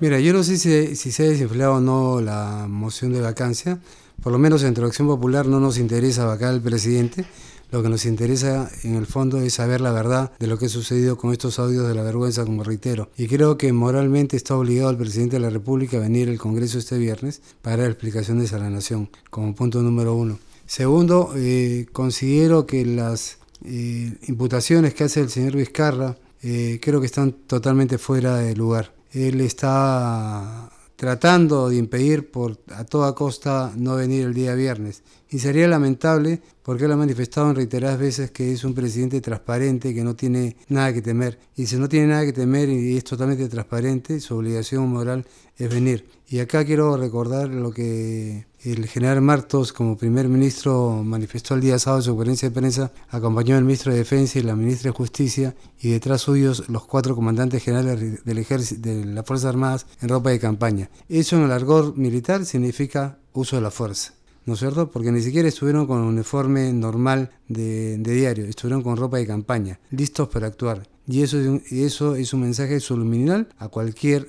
Mira, 0.00 0.18
yo 0.18 0.32
no 0.32 0.42
sé 0.42 0.56
si, 0.56 0.96
se 0.96 1.22
ha 1.22 1.28
desinflado 1.28 1.74
o 1.74 1.80
no 1.80 2.20
la 2.22 2.66
moción 2.68 3.12
de 3.12 3.20
vacancia. 3.20 3.78
Por 4.22 4.32
lo 4.32 4.38
menos 4.38 4.62
en 4.62 4.82
Acción 4.82 5.08
Popular 5.08 5.46
no 5.46 5.60
nos 5.60 5.76
interesa 5.76 6.24
vacar 6.24 6.50
al 6.50 6.60
presidente. 6.60 7.26
Lo 7.70 7.82
que 7.82 7.88
nos 7.88 8.04
interesa 8.04 8.70
en 8.82 8.96
el 8.96 9.06
fondo 9.06 9.40
es 9.40 9.54
saber 9.54 9.80
la 9.80 9.92
verdad 9.92 10.32
de 10.38 10.46
lo 10.48 10.58
que 10.58 10.66
ha 10.66 10.68
sucedido 10.68 11.16
con 11.16 11.32
estos 11.32 11.58
audios 11.58 11.86
de 11.86 11.94
la 11.94 12.02
vergüenza, 12.02 12.44
como 12.44 12.64
reitero. 12.64 13.10
Y 13.16 13.28
creo 13.28 13.56
que 13.56 13.72
moralmente 13.72 14.36
está 14.36 14.56
obligado 14.56 14.90
el 14.90 14.96
presidente 14.96 15.36
de 15.36 15.40
la 15.40 15.50
República 15.50 15.96
a 15.96 16.00
venir 16.00 16.28
al 16.28 16.38
Congreso 16.38 16.78
este 16.78 16.98
viernes 16.98 17.42
para 17.62 17.78
dar 17.78 17.90
explicaciones 17.90 18.52
a 18.52 18.58
la 18.58 18.70
Nación, 18.70 19.08
como 19.30 19.54
punto 19.54 19.82
número 19.82 20.14
uno. 20.14 20.38
Segundo, 20.66 21.32
eh, 21.36 21.86
considero 21.92 22.66
que 22.66 22.84
las 22.84 23.38
eh, 23.64 24.14
imputaciones 24.26 24.94
que 24.94 25.04
hace 25.04 25.20
el 25.20 25.30
señor 25.30 25.56
Vizcarra 25.56 26.16
eh, 26.42 26.78
creo 26.82 27.00
que 27.00 27.06
están 27.06 27.32
totalmente 27.32 27.98
fuera 27.98 28.36
de 28.36 28.54
lugar. 28.54 28.92
Él 29.12 29.40
está 29.40 30.70
tratando 31.00 31.70
de 31.70 31.76
impedir 31.76 32.30
por 32.30 32.58
a 32.74 32.84
toda 32.84 33.14
costa 33.14 33.72
no 33.74 33.96
venir 33.96 34.26
el 34.26 34.34
día 34.34 34.54
viernes. 34.54 35.02
Y 35.30 35.38
sería 35.38 35.66
lamentable 35.66 36.42
porque 36.62 36.84
él 36.84 36.92
ha 36.92 36.96
manifestado 36.96 37.48
en 37.48 37.56
reiteradas 37.56 37.98
veces 37.98 38.30
que 38.32 38.52
es 38.52 38.64
un 38.64 38.74
presidente 38.74 39.18
transparente, 39.22 39.94
que 39.94 40.04
no 40.04 40.14
tiene 40.14 40.58
nada 40.68 40.92
que 40.92 41.00
temer. 41.00 41.38
Y 41.56 41.64
si 41.64 41.76
no 41.76 41.88
tiene 41.88 42.08
nada 42.08 42.26
que 42.26 42.34
temer 42.34 42.68
y 42.68 42.98
es 42.98 43.04
totalmente 43.04 43.48
transparente, 43.48 44.20
su 44.20 44.36
obligación 44.36 44.90
moral 44.90 45.24
es 45.56 45.70
venir. 45.70 46.04
Y 46.32 46.38
acá 46.38 46.64
quiero 46.64 46.96
recordar 46.96 47.48
lo 47.48 47.72
que 47.72 48.46
el 48.62 48.86
general 48.86 49.20
Martos, 49.20 49.72
como 49.72 49.96
primer 49.96 50.28
ministro, 50.28 51.02
manifestó 51.02 51.56
el 51.56 51.60
día 51.60 51.76
sábado 51.80 52.02
en 52.02 52.04
su 52.04 52.10
conferencia 52.12 52.48
de 52.48 52.54
prensa, 52.54 52.92
acompañó 53.08 53.56
al 53.56 53.64
ministro 53.64 53.90
de 53.90 53.98
Defensa 53.98 54.38
y 54.38 54.42
la 54.42 54.54
ministra 54.54 54.92
de 54.92 54.96
Justicia, 54.96 55.56
y 55.80 55.90
detrás 55.90 56.20
suyos 56.20 56.68
los 56.68 56.86
cuatro 56.86 57.16
comandantes 57.16 57.64
generales 57.64 58.24
del 58.24 58.38
ejército, 58.38 58.88
de 58.88 59.06
las 59.06 59.26
Fuerzas 59.26 59.48
Armadas 59.48 59.86
en 60.00 60.08
ropa 60.08 60.30
de 60.30 60.38
campaña. 60.38 60.88
Eso 61.08 61.34
en 61.34 61.42
el 61.42 61.50
argor 61.50 61.96
militar 61.96 62.46
significa 62.46 63.18
uso 63.32 63.56
de 63.56 63.62
la 63.62 63.72
fuerza. 63.72 64.14
¿no 64.46 64.54
es 64.54 64.60
cierto? 64.60 64.88
Porque 64.88 65.10
ni 65.10 65.22
siquiera 65.22 65.48
estuvieron 65.48 65.88
con 65.88 65.98
un 65.98 66.06
uniforme 66.06 66.72
normal 66.72 67.30
de, 67.48 67.98
diario, 67.98 68.44
estuvieron 68.44 68.84
con 68.84 68.96
ropa 68.96 69.16
de 69.16 69.26
campaña, 69.26 69.80
listos 69.90 70.28
para 70.28 70.46
actuar. 70.46 70.88
Y 71.08 71.22
eso, 71.22 71.38
y 71.70 71.82
eso 71.82 72.14
es 72.14 72.32
un 72.32 72.42
mensaje 72.42 72.78
subliminal 72.78 73.48
a 73.58 73.66
cualquier 73.66 74.28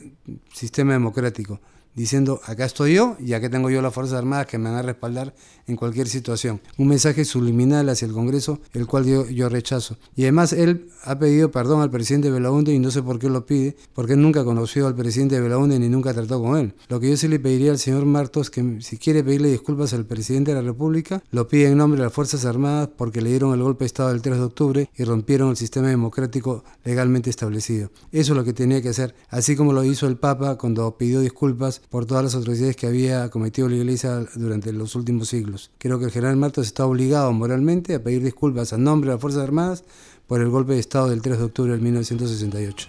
sistema 0.51 0.93
democrático 0.93 1.59
diciendo 1.95 2.41
acá 2.45 2.65
estoy 2.65 2.95
yo 2.95 3.17
y 3.19 3.33
acá 3.33 3.49
tengo 3.49 3.69
yo 3.69 3.81
las 3.81 3.93
Fuerzas 3.93 4.17
Armadas 4.17 4.47
que 4.47 4.57
me 4.57 4.69
van 4.69 4.79
a 4.79 4.81
respaldar 4.81 5.33
en 5.67 5.75
cualquier 5.75 6.07
situación. 6.07 6.61
Un 6.77 6.87
mensaje 6.87 7.25
subliminal 7.25 7.89
hacia 7.89 8.05
el 8.05 8.13
Congreso, 8.13 8.59
el 8.73 8.87
cual 8.87 9.05
yo, 9.05 9.27
yo 9.27 9.49
rechazo. 9.49 9.97
Y 10.15 10.23
además 10.23 10.53
él 10.53 10.89
ha 11.03 11.17
pedido 11.17 11.51
perdón 11.51 11.81
al 11.81 11.89
presidente 11.89 12.29
Belaunde 12.29 12.73
y 12.73 12.79
no 12.79 12.91
sé 12.91 13.01
por 13.01 13.19
qué 13.19 13.29
lo 13.29 13.45
pide, 13.45 13.75
porque 13.93 14.13
él 14.13 14.21
nunca 14.21 14.43
conoció 14.43 14.87
al 14.87 14.95
presidente 14.95 15.39
Belaunde 15.39 15.79
ni 15.79 15.89
nunca 15.89 16.13
trató 16.13 16.41
con 16.41 16.57
él. 16.57 16.73
Lo 16.89 16.99
que 16.99 17.09
yo 17.09 17.17
sí 17.17 17.27
le 17.27 17.39
pediría 17.39 17.71
al 17.71 17.79
señor 17.79 18.05
Martos 18.05 18.49
que 18.49 18.81
si 18.81 18.97
quiere 18.97 19.23
pedirle 19.23 19.49
disculpas 19.49 19.93
al 19.93 20.05
presidente 20.05 20.51
de 20.51 20.61
la 20.61 20.67
República, 20.67 21.23
lo 21.31 21.47
pide 21.47 21.67
en 21.67 21.77
nombre 21.77 21.99
de 21.99 22.05
las 22.05 22.13
Fuerzas 22.13 22.45
Armadas 22.45 22.89
porque 22.95 23.21
le 23.21 23.29
dieron 23.29 23.53
el 23.53 23.63
golpe 23.63 23.83
de 23.83 23.87
Estado 23.87 24.09
del 24.09 24.21
3 24.21 24.37
de 24.37 24.43
octubre 24.43 24.89
y 24.95 25.03
rompieron 25.03 25.49
el 25.49 25.57
sistema 25.57 25.87
democrático 25.87 26.63
legalmente 26.83 27.29
establecido. 27.29 27.91
Eso 28.11 28.33
es 28.33 28.37
lo 28.37 28.43
que 28.43 28.53
tenía 28.53 28.81
que 28.81 28.89
hacer, 28.89 29.15
así 29.29 29.55
como 29.55 29.73
lo 29.73 29.83
hizo 29.83 30.07
el 30.07 30.17
Papa 30.17 30.57
cuando 30.57 30.97
pidió 30.97 31.21
disculpas 31.21 31.80
por 31.89 32.05
todas 32.05 32.23
las 32.23 32.35
atrocidades 32.35 32.75
que 32.75 32.87
había 32.87 33.29
cometido 33.29 33.67
la 33.67 33.75
Iglesia 33.75 34.25
durante 34.35 34.71
los 34.71 34.95
últimos 34.95 35.29
siglos. 35.29 35.71
Creo 35.77 35.99
que 35.99 36.05
el 36.05 36.11
general 36.11 36.37
Martos 36.37 36.67
está 36.67 36.85
obligado 36.85 37.31
moralmente 37.33 37.95
a 37.95 38.03
pedir 38.03 38.23
disculpas 38.23 38.73
a 38.73 38.77
nombre 38.77 39.09
de 39.09 39.15
las 39.15 39.21
Fuerzas 39.21 39.43
Armadas 39.43 39.83
por 40.27 40.41
el 40.41 40.49
golpe 40.49 40.73
de 40.73 40.79
Estado 40.79 41.09
del 41.09 41.21
3 41.21 41.37
de 41.37 41.43
octubre 41.43 41.73
de 41.73 41.79
1968. 41.79 42.87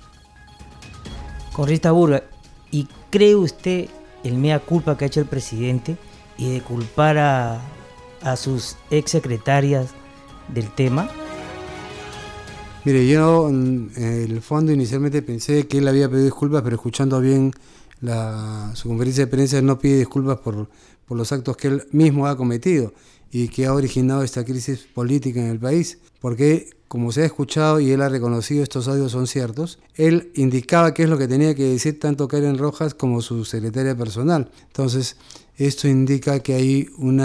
Corrista 1.53 1.93
Burga, 1.93 2.23
¿y 2.71 2.89
cree 3.11 3.35
usted 3.35 3.89
el 4.25 4.35
mea 4.39 4.61
culpa 4.61 4.97
que 4.97 5.05
ha 5.05 5.09
hecho 5.09 5.21
el 5.21 5.27
presidente 5.27 5.97
y 6.39 6.53
de 6.53 6.61
culpar 6.61 7.19
a, 7.19 7.61
a 8.23 8.37
sus 8.37 8.77
ex 8.91 9.11
secretarias 9.11 9.91
del 10.49 10.71
tema? 10.75 11.11
Mire, 12.85 13.07
yo 13.07 13.49
en 13.49 13.93
el 13.97 14.41
fondo 14.41 14.73
inicialmente 14.73 15.23
pensé 15.23 15.69
que 15.69 15.79
él 15.79 15.87
había 15.87 16.09
pedido 16.09 16.25
disculpas, 16.25 16.63
pero 16.63 16.75
escuchando 16.75 17.21
bien 17.21 17.53
la, 18.03 18.73
su 18.75 18.89
conferencia 18.89 19.25
de 19.25 19.31
prensa 19.31 19.63
no 19.63 19.79
pide 19.79 19.99
disculpas 19.99 20.39
por, 20.39 20.69
por 21.07 21.17
los 21.17 21.33
actos 21.33 21.57
que 21.57 21.69
él 21.69 21.85
mismo 21.93 22.27
ha 22.27 22.37
cometido 22.37 22.93
y 23.31 23.49
que 23.49 23.65
ha 23.65 23.73
originado 23.73 24.23
esta 24.23 24.45
crisis 24.45 24.81
política 24.93 25.41
en 25.41 25.47
el 25.47 25.59
país, 25.59 25.99
porque 26.21 26.69
como 26.93 27.11
se 27.11 27.23
ha 27.23 27.25
escuchado 27.25 27.81
y 27.81 27.91
él 27.91 28.03
ha 28.03 28.11
reconocido 28.11 28.63
estos 28.63 28.87
audios 28.87 29.13
son 29.13 29.27
ciertos, 29.27 29.79
él 29.95 30.31
indicaba 30.35 30.93
qué 30.93 31.05
es 31.05 31.09
lo 31.09 31.17
que 31.17 31.27
tenía 31.27 31.55
que 31.55 31.63
decir 31.63 31.99
tanto 31.99 32.29
Karen 32.29 32.59
Rojas 32.59 32.93
como 32.93 33.23
su 33.23 33.47
secretaria 33.47 33.97
personal. 33.97 34.51
Entonces, 34.67 35.17
esto 35.57 35.89
indica 35.89 36.41
que 36.41 36.53
hay 36.53 36.91
un 36.99 37.23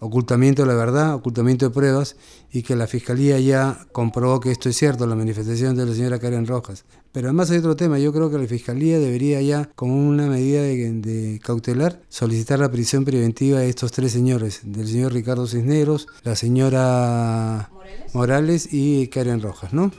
ocultamiento 0.00 0.62
de 0.62 0.68
la 0.68 0.74
verdad, 0.74 1.14
ocultamiento 1.14 1.68
de 1.68 1.70
pruebas 1.70 2.16
y 2.50 2.62
que 2.62 2.74
la 2.74 2.88
Fiscalía 2.88 3.38
ya 3.38 3.86
comprobó 3.92 4.40
que 4.40 4.50
esto 4.50 4.68
es 4.68 4.76
cierto, 4.76 5.06
la 5.06 5.14
manifestación 5.14 5.76
de 5.76 5.86
la 5.86 5.94
señora 5.94 6.18
Karen 6.18 6.48
Rojas. 6.48 6.84
Pero 7.12 7.28
además 7.28 7.52
hay 7.52 7.58
otro 7.58 7.76
tema, 7.76 8.00
yo 8.00 8.12
creo 8.12 8.30
que 8.30 8.38
la 8.38 8.48
Fiscalía 8.48 8.98
debería 8.98 9.40
ya, 9.42 9.70
como 9.76 9.96
una 9.96 10.26
medida 10.26 10.62
de, 10.62 11.40
cautelar, 11.42 12.00
solicitar 12.08 12.58
la 12.58 12.70
prisión 12.70 13.04
preventiva 13.04 13.60
de 13.60 13.68
estos 13.68 13.92
tres 13.92 14.10
señores, 14.10 14.60
del 14.64 14.88
señor 14.88 15.12
Ricardo 15.12 15.46
Cisneros, 15.46 16.08
la 16.24 16.34
señora 16.34 17.70
Morales, 17.88 18.14
Morales 18.14 18.68
y 18.70 19.08
Karen 19.08 19.40
Rojas, 19.40 19.72
¿no? 19.72 19.90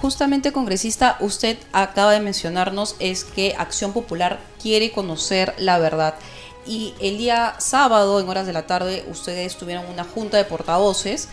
Justamente, 0.00 0.52
congresista, 0.52 1.16
usted 1.20 1.58
acaba 1.72 2.12
de 2.12 2.20
mencionarnos 2.20 2.94
es 3.00 3.24
que 3.24 3.54
Acción 3.58 3.92
Popular 3.92 4.38
quiere 4.62 4.92
conocer 4.92 5.54
la 5.58 5.78
verdad. 5.78 6.14
Y 6.66 6.94
el 7.00 7.18
día 7.18 7.56
sábado, 7.58 8.20
en 8.20 8.28
horas 8.28 8.46
de 8.46 8.52
la 8.52 8.66
tarde, 8.66 9.04
ustedes 9.10 9.56
tuvieron 9.56 9.86
una 9.86 10.04
junta 10.04 10.36
de 10.36 10.44
portavoces 10.44 11.28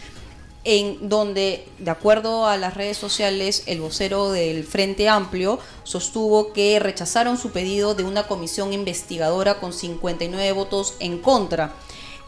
en 0.64 1.10
donde, 1.10 1.68
de 1.78 1.92
acuerdo 1.92 2.48
a 2.48 2.58
las 2.58 2.74
redes 2.74 2.98
sociales, 2.98 3.64
el 3.68 3.82
vocero 3.82 4.32
del 4.32 4.64
Frente 4.64 5.08
Amplio 5.08 5.60
sostuvo 5.84 6.52
que 6.54 6.80
rechazaron 6.80 7.38
su 7.38 7.52
pedido 7.52 7.94
de 7.94 8.04
una 8.04 8.28
comisión 8.28 8.74
investigadora 8.74 9.60
con 9.60 9.74
59 9.74 10.52
votos 10.54 10.96
en 11.00 11.20
contra. 11.20 11.76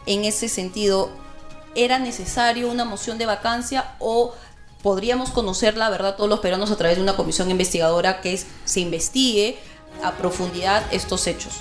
En 0.06 0.24
ese 0.24 0.48
sentido, 0.48 1.10
¿era 1.74 1.98
necesario 1.98 2.70
una 2.70 2.84
moción 2.84 3.18
de 3.18 3.26
vacancia 3.26 3.94
o 3.98 4.34
podríamos 4.82 5.30
conocer 5.30 5.76
la 5.76 5.90
verdad 5.90 6.16
todos 6.16 6.30
los 6.30 6.40
peruanos 6.40 6.70
a 6.70 6.76
través 6.76 6.96
de 6.96 7.02
una 7.02 7.16
comisión 7.16 7.50
investigadora 7.50 8.20
que 8.20 8.38
se 8.64 8.80
investigue 8.80 9.58
a 10.02 10.12
profundidad 10.16 10.84
estos 10.92 11.26
hechos? 11.26 11.60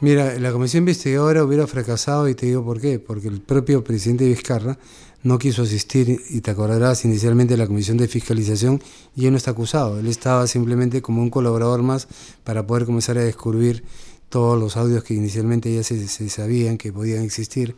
Mira, 0.00 0.38
la 0.38 0.52
comisión 0.52 0.82
investigadora 0.82 1.42
hubiera 1.42 1.66
fracasado 1.66 2.28
y 2.28 2.34
te 2.36 2.46
digo 2.46 2.64
por 2.64 2.80
qué, 2.80 3.00
porque 3.00 3.26
el 3.26 3.40
propio 3.40 3.82
presidente 3.82 4.28
Vizcarra 4.28 4.78
no 5.24 5.38
quiso 5.38 5.62
asistir 5.62 6.20
y 6.30 6.40
te 6.40 6.52
acordarás 6.52 7.04
inicialmente 7.04 7.54
de 7.54 7.58
la 7.58 7.66
comisión 7.66 7.96
de 7.96 8.06
fiscalización 8.06 8.80
y 9.16 9.26
él 9.26 9.32
no 9.32 9.36
está 9.36 9.50
acusado, 9.50 9.98
él 9.98 10.06
estaba 10.06 10.46
simplemente 10.46 11.02
como 11.02 11.20
un 11.20 11.30
colaborador 11.30 11.82
más 11.82 12.06
para 12.44 12.64
poder 12.64 12.86
comenzar 12.86 13.18
a 13.18 13.22
descubrir 13.22 13.82
todos 14.28 14.58
los 14.58 14.76
audios 14.76 15.04
que 15.04 15.14
inicialmente 15.14 15.74
ya 15.74 15.82
se, 15.82 16.28
sabían 16.28 16.78
que 16.78 16.92
podían 16.92 17.22
existir 17.22 17.74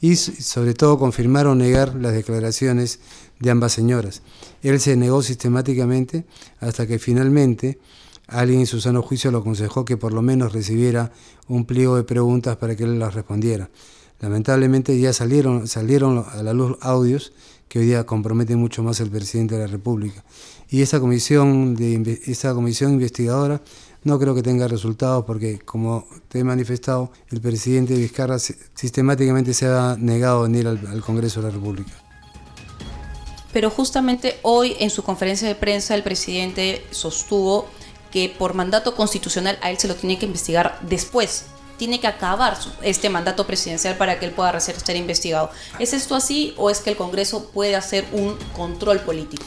y 0.00 0.16
sobre 0.16 0.74
todo 0.74 0.98
confirmar 0.98 1.46
o 1.46 1.54
negar 1.54 1.94
las 1.94 2.12
declaraciones 2.12 3.00
de 3.38 3.50
ambas 3.50 3.72
señoras. 3.72 4.22
Él 4.62 4.80
se 4.80 4.96
negó 4.96 5.22
sistemáticamente 5.22 6.24
hasta 6.60 6.86
que 6.86 6.98
finalmente 6.98 7.78
alguien 8.26 8.60
en 8.60 8.66
su 8.66 8.80
sano 8.80 9.02
juicio 9.02 9.30
lo 9.30 9.38
aconsejó 9.38 9.84
que 9.84 9.96
por 9.96 10.12
lo 10.12 10.22
menos 10.22 10.52
recibiera 10.52 11.12
un 11.48 11.64
pliego 11.64 11.96
de 11.96 12.04
preguntas 12.04 12.56
para 12.56 12.74
que 12.76 12.84
él 12.84 12.98
las 12.98 13.14
respondiera. 13.14 13.70
Lamentablemente 14.20 14.98
ya 15.00 15.12
salieron, 15.12 15.66
salieron 15.66 16.24
a 16.28 16.42
la 16.42 16.52
luz 16.52 16.78
audios 16.80 17.32
que 17.68 17.78
hoy 17.78 17.86
día 17.86 18.04
comprometen 18.04 18.58
mucho 18.58 18.82
más 18.82 19.00
al 19.00 19.08
presidente 19.08 19.54
de 19.54 19.62
la 19.62 19.66
República. 19.66 20.22
Y 20.68 20.82
esa 20.82 21.00
comisión, 21.00 21.74
de, 21.74 22.20
esa 22.26 22.54
comisión 22.54 22.92
investigadora 22.92 23.62
no 24.04 24.18
creo 24.18 24.34
que 24.34 24.42
tenga 24.42 24.68
resultados 24.68 25.24
porque, 25.24 25.58
como 25.60 26.06
te 26.28 26.40
he 26.40 26.44
manifestado, 26.44 27.12
el 27.30 27.40
presidente 27.40 27.94
Vizcarra 27.94 28.38
sistemáticamente 28.38 29.54
se 29.54 29.66
ha 29.66 29.96
negado 29.98 30.40
a 30.40 30.42
venir 30.44 30.66
al, 30.66 30.84
al 30.86 31.00
Congreso 31.02 31.40
de 31.40 31.48
la 31.48 31.54
República. 31.54 31.92
Pero 33.52 33.70
justamente 33.70 34.38
hoy 34.42 34.76
en 34.80 34.90
su 34.90 35.02
conferencia 35.02 35.46
de 35.46 35.54
prensa 35.54 35.94
el 35.94 36.02
presidente 36.02 36.84
sostuvo 36.90 37.66
que 38.10 38.28
por 38.28 38.54
mandato 38.54 38.94
constitucional 38.94 39.58
a 39.62 39.70
él 39.70 39.78
se 39.78 39.88
lo 39.88 39.94
tiene 39.94 40.18
que 40.18 40.26
investigar 40.26 40.78
después. 40.82 41.46
Tiene 41.78 42.00
que 42.00 42.06
acabar 42.06 42.56
este 42.82 43.08
mandato 43.08 43.46
presidencial 43.46 43.96
para 43.96 44.18
que 44.18 44.26
él 44.26 44.32
pueda 44.32 44.58
ser 44.60 44.96
investigado. 44.96 45.50
¿Es 45.78 45.92
esto 45.92 46.14
así 46.14 46.54
o 46.56 46.70
es 46.70 46.80
que 46.80 46.90
el 46.90 46.96
Congreso 46.96 47.50
puede 47.50 47.74
hacer 47.74 48.06
un 48.12 48.36
control 48.54 49.00
político? 49.00 49.44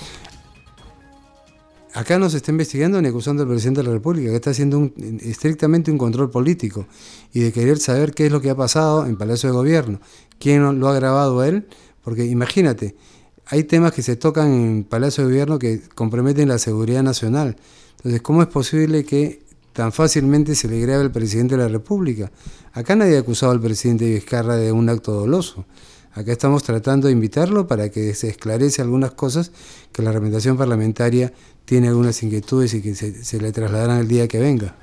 Acá 1.96 2.20
no 2.20 2.30
se 2.30 2.38
está 2.38 2.52
investigando 2.52 3.02
ni 3.02 3.08
acusando 3.08 3.44
al 3.44 3.48
presidente 3.48 3.80
de 3.80 3.88
la 3.88 3.94
República, 3.94 4.30
que 4.30 4.36
está 4.36 4.50
haciendo 4.50 4.92
estrictamente 5.22 5.92
un 5.92 5.98
control 5.98 6.30
político 6.30 6.88
y 7.32 7.40
de 7.40 7.54
querer 7.54 7.78
saber 7.78 8.14
qué 8.14 8.26
es 8.26 8.34
lo 8.34 8.42
que 8.42 8.50
ha 8.50 8.56
pasado 8.56 9.06
en 9.06 9.16
Palacio 9.16 9.48
de 9.48 9.56
Gobierno, 9.56 10.02
quién 10.38 10.78
lo 10.82 10.90
ha 10.90 10.94
grabado 10.94 11.42
él, 11.46 11.68
porque 12.04 12.26
imagínate, 12.26 12.98
hay 13.46 13.64
temas 13.64 13.94
que 13.94 14.02
se 14.02 14.18
tocan 14.18 14.52
en 14.52 14.84
Palacio 14.84 15.24
de 15.24 15.30
Gobierno 15.30 15.58
que 15.58 15.84
comprometen 15.96 16.50
la 16.50 16.58
seguridad 16.58 17.02
nacional. 17.02 17.56
Entonces, 17.96 18.22
¿cómo 18.22 18.42
es 18.42 18.50
posible 18.50 19.06
que 19.06 19.46
tan 19.72 19.94
fácilmente 19.94 20.54
se 20.56 20.68
le 20.68 20.82
grabe 20.82 21.02
al 21.02 21.14
presidente 21.14 21.56
de 21.56 21.64
la 21.64 21.70
República? 21.70 22.30
Acá 22.74 22.98
nadie 22.98 23.16
ha 23.16 23.22
acusado 23.22 23.54
al 23.54 23.62
presidente 23.62 24.04
Vizcarra 24.04 24.58
de 24.58 24.74
un 24.74 24.90
acto 24.90 25.14
doloso. 25.14 25.66
Acá 26.16 26.32
estamos 26.32 26.64
tratando 26.64 27.08
de 27.08 27.14
invitarlo 27.14 27.68
para 27.68 27.90
que 27.90 28.14
se 28.14 28.30
esclarece 28.30 28.82
algunas 28.82 29.12
cosas 29.12 29.52
que 29.92 30.02
la 30.02 30.14
representación 30.14 30.58
parlamentaria 30.58 31.34
tiene 31.66 31.90
algunas 31.90 32.24
inquietudes 32.24 32.74
y 32.74 32.82
que 32.82 32.96
se, 32.96 33.42
le 33.42 33.52
trasladarán 33.52 34.00
el 34.00 34.08
día 34.08 34.30
que 34.30 34.40
venga 34.40 34.76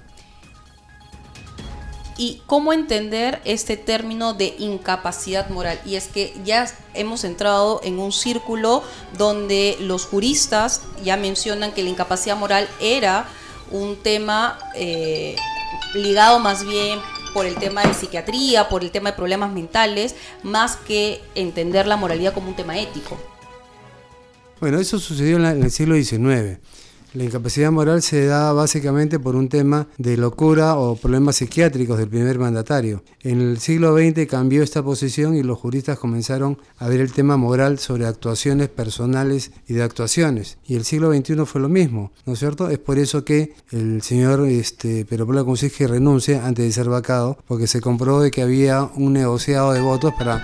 y 2.18 2.42
cómo 2.46 2.74
entender 2.74 3.40
este 3.46 3.78
término 3.78 4.34
de 4.34 4.54
incapacidad 4.58 5.48
moral. 5.48 5.80
Y 5.86 5.96
es 5.96 6.08
que 6.08 6.34
ya 6.44 6.70
hemos 6.92 7.24
entrado 7.24 7.80
en 7.82 7.98
un 7.98 8.12
círculo 8.12 8.82
donde 9.16 9.78
los 9.80 10.04
juristas 10.04 10.82
ya 11.02 11.16
mencionan 11.16 11.72
que 11.72 11.82
la 11.82 11.88
incapacidad 11.88 12.36
moral 12.36 12.68
era 12.80 13.26
un 13.70 13.96
tema 13.96 14.58
eh, 14.74 15.34
ligado 15.94 16.38
más 16.38 16.64
bien 16.64 17.00
por 17.32 17.46
el 17.46 17.56
tema 17.56 17.82
de 17.84 17.94
psiquiatría, 17.94 18.68
por 18.68 18.82
el 18.82 18.90
tema 18.90 19.10
de 19.10 19.16
problemas 19.16 19.52
mentales, 19.52 20.14
más 20.42 20.76
que 20.76 21.20
entender 21.34 21.86
la 21.86 21.96
moralidad 21.96 22.34
como 22.34 22.48
un 22.48 22.56
tema 22.56 22.78
ético. 22.78 23.18
Bueno, 24.60 24.78
eso 24.78 24.98
sucedió 24.98 25.38
en 25.38 25.62
el 25.62 25.70
siglo 25.70 25.96
XIX. 25.96 26.60
La 27.14 27.24
incapacidad 27.24 27.70
moral 27.70 28.00
se 28.00 28.24
da 28.24 28.54
básicamente 28.54 29.18
por 29.18 29.36
un 29.36 29.50
tema 29.50 29.86
de 29.98 30.16
locura 30.16 30.76
o 30.76 30.96
problemas 30.96 31.36
psiquiátricos 31.36 31.98
del 31.98 32.08
primer 32.08 32.38
mandatario. 32.38 33.02
En 33.20 33.42
el 33.42 33.58
siglo 33.58 33.94
XX 33.94 34.26
cambió 34.26 34.62
esta 34.62 34.82
posición 34.82 35.36
y 35.36 35.42
los 35.42 35.58
juristas 35.58 35.98
comenzaron 35.98 36.56
a 36.78 36.88
ver 36.88 37.02
el 37.02 37.12
tema 37.12 37.36
moral 37.36 37.78
sobre 37.78 38.06
actuaciones 38.06 38.68
personales 38.68 39.52
y 39.68 39.74
de 39.74 39.82
actuaciones. 39.82 40.56
Y 40.64 40.74
el 40.74 40.86
siglo 40.86 41.12
XXI 41.12 41.44
fue 41.44 41.60
lo 41.60 41.68
mismo, 41.68 42.12
¿no 42.24 42.32
es 42.32 42.38
cierto? 42.38 42.70
Es 42.70 42.78
por 42.78 42.98
eso 42.98 43.26
que 43.26 43.52
el 43.72 44.00
señor 44.00 44.46
este, 44.48 45.04
Peropola 45.04 45.44
Consigue 45.44 45.86
renuncia 45.86 46.46
antes 46.46 46.64
de 46.64 46.72
ser 46.72 46.88
vacado, 46.88 47.36
porque 47.46 47.66
se 47.66 47.82
comprobó 47.82 48.22
de 48.22 48.30
que 48.30 48.40
había 48.40 48.84
un 48.96 49.12
negociado 49.12 49.72
de 49.72 49.82
votos 49.82 50.14
para 50.18 50.42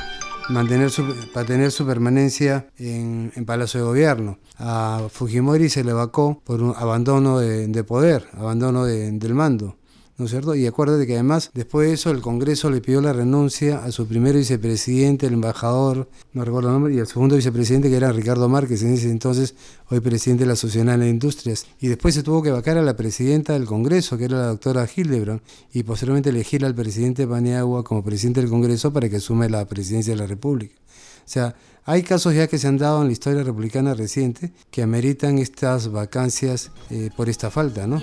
mantener 0.49 0.91
su, 0.91 1.05
para 1.33 1.47
tener 1.47 1.71
su 1.73 1.87
permanencia 1.87 2.69
en, 2.79 3.33
en, 3.35 3.45
Palacio 3.45 3.81
de 3.81 3.87
Gobierno. 3.87 4.39
A 4.59 5.09
Fujimori 5.11 5.69
se 5.69 5.85
le 5.85 5.93
vacó 5.93 6.41
por 6.45 6.63
un 6.63 6.75
abandono 6.77 7.39
de, 7.39 7.85
poder, 7.85 8.27
abandono 8.37 8.85
del 8.85 9.35
mando. 9.35 9.77
¿No 10.19 10.25
es 10.25 10.33
cierto? 10.33 10.57
Y 10.57 10.67
acuérdate 10.67 11.07
que 11.07 11.15
además, 11.15 11.51
después 11.55 11.87
de 11.87 11.95
eso, 11.95 12.11
el 12.11 12.21
Congreso 12.21 12.71
le 12.71 12.81
pidió 12.81 13.01
la 13.01 13.13
renuncia 13.13 13.85
a 13.85 13.93
su 13.93 14.09
primer 14.09 14.35
vicepresidente, 14.35 15.29
el 15.29 15.35
embajador, 15.35 16.09
no 16.33 16.45
recuerdo 16.45 16.71
el 16.71 16.75
nombre, 16.75 16.93
y 16.95 16.99
al 16.99 17.07
segundo 17.07 17.37
vicepresidente, 17.37 17.89
que 17.89 17.97
era 17.97 18.11
Ricardo 18.11 18.49
Márquez, 18.49 18.83
en 18.83 18.95
ese 18.95 19.11
entonces, 19.11 19.55
hoy 19.89 20.01
presidente 20.01 20.43
de 20.43 20.49
la 20.49 20.57
Sociedad 20.57 20.99
de 20.99 21.09
Industrias. 21.09 21.67
Y 21.81 21.87
después 21.87 22.17
se 22.17 22.25
tuvo 22.25 22.43
que 22.43 22.51
vacar 22.51 22.77
a 22.79 22.83
la 22.83 22.97
presidenta 22.97 23.53
del 23.53 23.65
Congreso, 23.65 24.19
que 24.19 24.25
era 24.25 24.39
la 24.39 24.47
doctora 24.49 24.89
Hildebrand, 24.93 25.41
y 25.73 25.85
posteriormente 25.85 26.31
elegir 26.31 26.65
al 26.65 26.75
presidente 26.75 27.25
Paniagua 27.25 27.85
como 27.85 28.03
presidente 28.03 28.41
del 28.41 28.51
Congreso 28.51 28.93
para 28.93 29.09
que 29.09 29.17
asume 29.17 29.49
la 29.49 29.65
presidencia 29.67 30.15
de 30.15 30.19
la 30.19 30.27
República. 30.27 30.75
O 30.75 31.31
sea, 31.31 31.55
hay 31.85 32.03
casos 32.03 32.35
ya 32.35 32.49
que 32.49 32.59
se 32.59 32.67
han 32.67 32.77
dado 32.77 33.03
en 33.03 33.07
la 33.07 33.13
historia 33.13 33.45
republicana 33.45 33.95
reciente 33.95 34.51
que 34.73 34.83
ameritan 34.83 35.39
estas 35.39 35.93
vacancias 35.93 36.73
eh, 36.91 37.11
por 37.17 37.29
esta 37.29 37.51
falta, 37.51 37.87
¿no? 37.87 38.03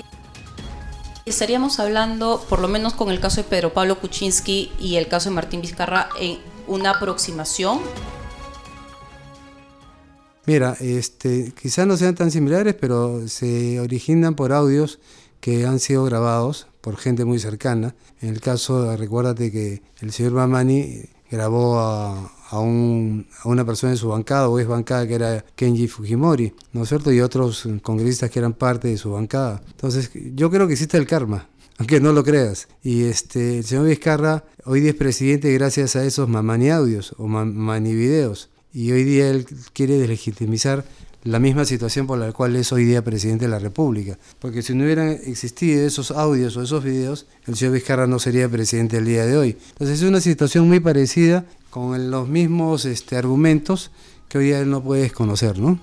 Estaríamos 1.25 1.79
hablando, 1.79 2.45
por 2.47 2.59
lo 2.59 2.67
menos 2.67 2.93
con 2.93 3.09
el 3.09 3.19
caso 3.19 3.37
de 3.37 3.49
Pedro 3.49 3.73
Pablo 3.73 3.99
Kuczynski 3.99 4.71
y 4.79 4.97
el 4.97 5.07
caso 5.07 5.29
de 5.29 5.35
Martín 5.35 5.59
Vizcarra, 5.59 6.07
en 6.19 6.37
una 6.67 6.91
aproximación. 6.91 7.79
Mira, 10.45 10.77
este, 10.79 11.51
quizás 11.59 11.87
no 11.87 11.97
sean 11.97 12.13
tan 12.13 12.29
similares, 12.29 12.75
pero 12.79 13.27
se 13.27 13.79
originan 13.79 14.35
por 14.35 14.53
audios 14.53 14.99
que 15.39 15.65
han 15.65 15.79
sido 15.79 16.03
grabados 16.03 16.67
por 16.81 16.95
gente 16.97 17.25
muy 17.25 17.39
cercana. 17.39 17.95
En 18.21 18.29
el 18.29 18.39
caso, 18.39 18.95
recuérdate 18.95 19.51
que 19.51 19.81
el 20.01 20.11
señor 20.11 20.33
Mamani 20.33 21.05
grabó 21.31 21.79
a, 21.79 22.31
a, 22.49 22.59
un, 22.59 23.27
a, 23.43 23.49
una 23.49 23.65
persona 23.65 23.91
de 23.91 23.97
su 23.97 24.09
bancada 24.09 24.49
o 24.49 24.59
es 24.59 24.67
bancada 24.67 25.07
que 25.07 25.15
era 25.15 25.45
Kenji 25.55 25.87
Fujimori, 25.87 26.53
¿no 26.73 26.83
es 26.83 26.89
cierto? 26.89 27.11
Y 27.11 27.21
otros 27.21 27.67
congresistas 27.81 28.29
que 28.29 28.39
eran 28.39 28.53
parte 28.53 28.87
de 28.87 28.97
su 28.97 29.11
bancada. 29.11 29.61
Entonces, 29.71 30.11
yo 30.13 30.49
creo 30.49 30.67
que 30.67 30.73
existe 30.73 30.97
el 30.97 31.07
karma, 31.07 31.47
aunque 31.77 31.99
no 31.99 32.11
lo 32.13 32.23
creas. 32.23 32.67
Y 32.83 33.03
este, 33.03 33.59
el 33.59 33.65
señor 33.65 33.87
Vizcarra 33.87 34.43
hoy 34.65 34.81
día 34.81 34.91
es 34.91 34.95
presidente 34.95 35.51
gracias 35.53 35.95
a 35.95 36.05
esos 36.05 36.29
mamani 36.29 36.69
audios 36.69 37.13
o 37.17 37.27
mamani 37.27 37.93
videos. 37.93 38.49
Y 38.73 38.91
hoy 38.91 39.05
día 39.05 39.29
él 39.29 39.45
quiere 39.73 39.97
deslegitimizar 39.97 40.83
la 41.25 41.39
misma 41.39 41.65
situación 41.65 42.05
por 42.05 42.19
la 42.19 42.31
cual 42.31 42.55
es 42.55 42.71
hoy 42.71 42.85
día 42.85 43.03
presidente 43.03 43.45
de 43.45 43.51
la 43.51 43.57
República. 43.57 44.17
Porque 44.39 44.61
si 44.61 44.75
no 44.75 44.83
hubieran 44.83 45.09
existido 45.09 45.85
esos 45.85 46.11
audios 46.11 46.55
o 46.55 46.61
esos 46.61 46.83
videos, 46.83 47.25
el 47.47 47.55
señor 47.55 47.73
Vizcarra 47.73 48.05
no 48.05 48.19
sería 48.19 48.47
presidente 48.47 48.97
el 48.97 49.05
día 49.05 49.25
de 49.25 49.35
hoy. 49.35 49.57
Entonces 49.69 50.01
es 50.01 50.07
una 50.07 50.21
situación 50.21 50.67
muy 50.67 50.79
parecida 50.79 51.45
con 51.75 52.09
los 52.09 52.29
mismos 52.29 52.85
este, 52.85 53.17
argumentos 53.17 53.91
que 54.29 54.37
hoy 54.37 54.45
día 54.45 54.63
no 54.63 54.81
puede 54.81 55.01
desconocer, 55.01 55.59
¿no? 55.59 55.77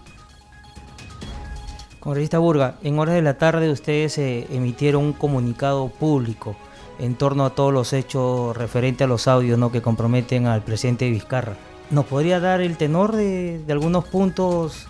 Congresista 2.01 2.39
Burga, 2.39 2.77
en 2.83 2.99
horas 2.99 3.15
de 3.15 3.21
la 3.21 3.37
tarde 3.37 3.71
ustedes 3.71 4.17
eh, 4.17 4.47
emitieron 4.51 5.05
un 5.05 5.13
comunicado 5.13 5.89
público 5.89 6.57
en 6.99 7.15
torno 7.15 7.45
a 7.45 7.51
todos 7.51 7.75
los 7.75 7.93
hechos 7.93 8.57
referentes 8.57 9.05
a 9.05 9.07
los 9.07 9.29
audios 9.29 9.59
¿no? 9.59 9.71
que 9.71 9.83
comprometen 9.83 10.47
al 10.47 10.65
presidente 10.65 11.11
Vizcarra. 11.11 11.59
¿Nos 11.91 12.07
podría 12.07 12.41
dar 12.41 12.63
el 12.63 12.79
tenor 12.79 13.15
de 13.15 13.63
algunos 13.69 14.07
puntos 14.07 14.87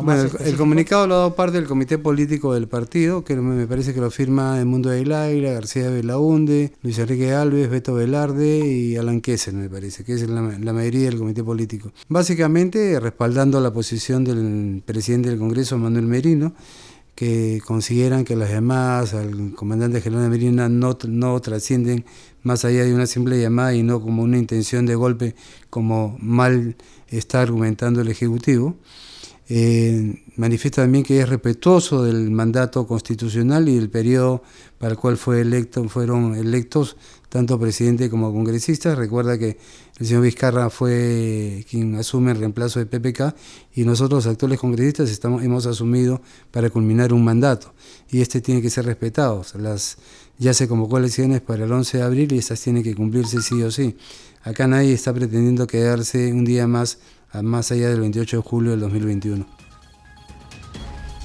bueno, 0.00 0.30
el, 0.40 0.56
comunicado 0.56 1.06
lo 1.06 1.14
ha 1.14 1.18
dado 1.18 1.34
parte 1.34 1.58
del 1.58 1.66
comité 1.66 1.98
político 1.98 2.54
del 2.54 2.68
partido, 2.68 3.24
que 3.24 3.36
me 3.36 3.66
parece 3.66 3.92
que 3.92 4.00
lo 4.00 4.10
firma 4.10 4.58
el 4.58 4.66
Mundo 4.66 4.90
Aire, 4.90 5.52
García 5.52 5.90
Belaunde, 5.90 6.72
Luis 6.82 6.98
Enrique 6.98 7.32
Alves, 7.32 7.68
Beto 7.68 7.94
Velarde 7.94 8.58
y 8.66 8.96
Alan 8.96 9.20
Kessel, 9.20 9.54
me 9.54 9.68
parece, 9.68 10.04
que 10.04 10.14
es 10.14 10.28
la, 10.28 10.40
mayoría 10.40 11.10
del 11.10 11.18
comité 11.18 11.44
político. 11.44 11.92
Básicamente 12.08 12.98
respaldando 13.00 13.60
la 13.60 13.72
posición 13.72 14.24
del 14.24 14.82
presidente 14.86 15.28
del 15.28 15.38
Congreso, 15.38 15.76
Manuel 15.76 16.06
Merino, 16.06 16.54
que 17.14 17.60
consideran 17.66 18.24
que 18.24 18.36
las 18.36 18.50
llamadas 18.50 19.12
al 19.14 19.54
comandante 19.54 20.00
general 20.00 20.24
de 20.24 20.30
Merino 20.30 20.68
no, 20.68 20.96
no 21.06 21.40
trascienden 21.40 22.04
más 22.42 22.64
allá 22.64 22.84
de 22.84 22.94
una 22.94 23.06
simple 23.06 23.40
llamada 23.40 23.74
y 23.74 23.82
no 23.82 24.00
como 24.00 24.22
una 24.22 24.38
intención 24.38 24.86
de 24.86 24.94
golpe, 24.94 25.34
como 25.70 26.16
mal 26.20 26.76
está 27.08 27.42
argumentando 27.42 28.00
el 28.00 28.08
Ejecutivo. 28.08 28.76
Eh, 29.54 30.24
manifiesta 30.36 30.80
también 30.80 31.04
que 31.04 31.20
es 31.20 31.28
respetuoso 31.28 32.02
del 32.02 32.30
mandato 32.30 32.86
constitucional 32.86 33.68
y 33.68 33.74
del 33.74 33.90
periodo 33.90 34.42
para 34.78 34.92
el 34.92 34.98
cual 34.98 35.18
fue 35.18 35.42
electo, 35.42 35.86
fueron 35.90 36.34
electos 36.34 36.96
tanto 37.28 37.60
presidente 37.60 38.08
como 38.08 38.32
congresistas. 38.32 38.96
Recuerda 38.96 39.36
que 39.36 39.58
el 39.98 40.06
señor 40.06 40.22
Vizcarra 40.22 40.70
fue 40.70 41.66
quien 41.68 41.96
asume 41.96 42.32
el 42.32 42.38
reemplazo 42.38 42.78
de 42.78 42.86
PPK 42.86 43.34
y 43.74 43.84
nosotros 43.84 44.24
los 44.24 44.32
actuales 44.32 44.58
congresistas 44.58 45.10
estamos, 45.10 45.44
hemos 45.44 45.66
asumido 45.66 46.22
para 46.50 46.70
culminar 46.70 47.12
un 47.12 47.22
mandato 47.22 47.74
y 48.10 48.22
este 48.22 48.40
tiene 48.40 48.62
que 48.62 48.70
ser 48.70 48.86
respetado. 48.86 49.44
Las, 49.58 49.98
ya 50.38 50.54
se 50.54 50.66
convocó 50.66 50.96
elecciones 50.96 51.42
para 51.42 51.66
el 51.66 51.72
11 51.72 51.98
de 51.98 52.02
abril 52.04 52.32
y 52.32 52.38
estas 52.38 52.58
tienen 52.62 52.82
que 52.82 52.94
cumplirse 52.94 53.42
sí 53.42 53.62
o 53.62 53.70
sí. 53.70 53.98
Acá 54.44 54.66
nadie 54.66 54.94
está 54.94 55.12
pretendiendo 55.12 55.66
quedarse 55.66 56.32
un 56.32 56.46
día 56.46 56.66
más 56.66 56.98
más 57.40 57.72
allá 57.72 57.88
del 57.88 58.00
28 58.00 58.36
de 58.38 58.42
julio 58.42 58.70
del 58.72 58.80
2021. 58.80 59.46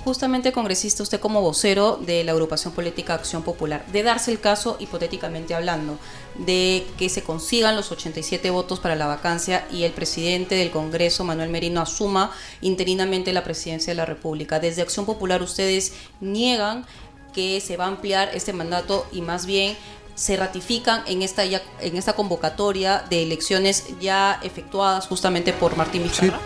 Justamente, 0.07 0.53
congresista, 0.53 1.03
usted 1.03 1.19
como 1.19 1.41
vocero 1.41 1.97
de 1.97 2.23
la 2.23 2.31
agrupación 2.31 2.73
política 2.73 3.15
Acción 3.15 3.43
Popular, 3.43 3.85
de 3.91 4.03
darse 4.03 4.31
el 4.31 4.39
caso, 4.39 4.77
hipotéticamente 4.79 5.53
hablando, 5.53 5.99
de 6.35 6.87
que 6.97 7.09
se 7.09 7.23
consigan 7.23 7.75
los 7.75 7.91
87 7.91 8.49
votos 8.49 8.79
para 8.79 8.95
la 8.95 9.05
vacancia 9.05 9.67
y 9.69 9.83
el 9.83 9.91
presidente 9.91 10.55
del 10.55 10.71
Congreso, 10.71 11.25
Manuel 11.25 11.49
Merino, 11.49 11.81
asuma 11.81 12.31
interinamente 12.61 13.33
la 13.33 13.43
presidencia 13.43 13.91
de 13.91 13.97
la 13.97 14.05
República. 14.05 14.61
Desde 14.61 14.81
Acción 14.81 15.05
Popular 15.05 15.41
ustedes 15.41 15.91
niegan 16.21 16.85
que 17.33 17.59
se 17.59 17.75
va 17.75 17.83
a 17.83 17.89
ampliar 17.89 18.29
este 18.33 18.53
mandato 18.53 19.05
y 19.11 19.21
más 19.21 19.45
bien 19.45 19.75
se 20.17 20.35
ratifican 20.35 21.03
en 21.07 21.21
esta, 21.21 21.45
en 21.45 21.95
esta 21.95 22.13
convocatoria 22.13 23.05
de 23.07 23.21
elecciones 23.21 23.85
ya 24.01 24.39
efectuadas 24.43 25.07
justamente 25.07 25.53
por 25.53 25.77
Martín 25.77 26.03
Vizcarra? 26.03 26.39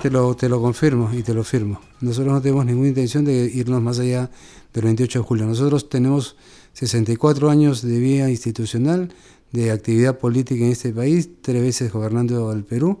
Te 0.00 0.10
lo, 0.10 0.36
te 0.36 0.48
lo 0.48 0.60
confirmo 0.60 1.10
y 1.12 1.22
te 1.22 1.32
lo 1.32 1.44
firmo. 1.44 1.80
Nosotros 2.00 2.34
no 2.34 2.42
tenemos 2.42 2.66
ninguna 2.66 2.88
intención 2.88 3.24
de 3.24 3.50
irnos 3.54 3.80
más 3.80 3.98
allá 3.98 4.30
del 4.74 4.84
28 4.84 5.20
de 5.20 5.24
julio. 5.24 5.46
Nosotros 5.46 5.88
tenemos 5.88 6.36
64 6.74 7.50
años 7.50 7.80
de 7.82 7.98
vida 7.98 8.28
institucional, 8.28 9.14
de 9.50 9.70
actividad 9.70 10.18
política 10.18 10.64
en 10.64 10.72
este 10.72 10.92
país, 10.92 11.30
tres 11.40 11.62
veces 11.62 11.90
gobernando 11.90 12.52
el 12.52 12.64
Perú 12.64 12.98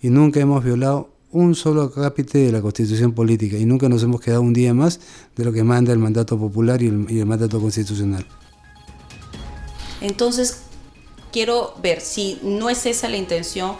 y 0.00 0.10
nunca 0.10 0.40
hemos 0.40 0.62
violado 0.62 1.10
un 1.32 1.54
solo 1.56 1.90
cápite 1.90 2.38
de 2.38 2.52
la 2.52 2.60
constitución 2.60 3.12
política 3.12 3.56
y 3.56 3.64
nunca 3.64 3.88
nos 3.88 4.02
hemos 4.04 4.20
quedado 4.20 4.42
un 4.42 4.52
día 4.52 4.74
más 4.74 5.00
de 5.34 5.44
lo 5.44 5.52
que 5.52 5.64
manda 5.64 5.92
el 5.92 5.98
mandato 5.98 6.38
popular 6.38 6.82
y 6.82 6.86
el, 6.86 7.06
y 7.08 7.18
el 7.18 7.26
mandato 7.26 7.60
constitucional. 7.60 8.26
Entonces, 10.02 10.62
quiero 11.32 11.74
ver 11.80 12.00
si 12.00 12.38
no 12.42 12.68
es 12.68 12.86
esa 12.86 13.08
la 13.08 13.16
intención, 13.16 13.76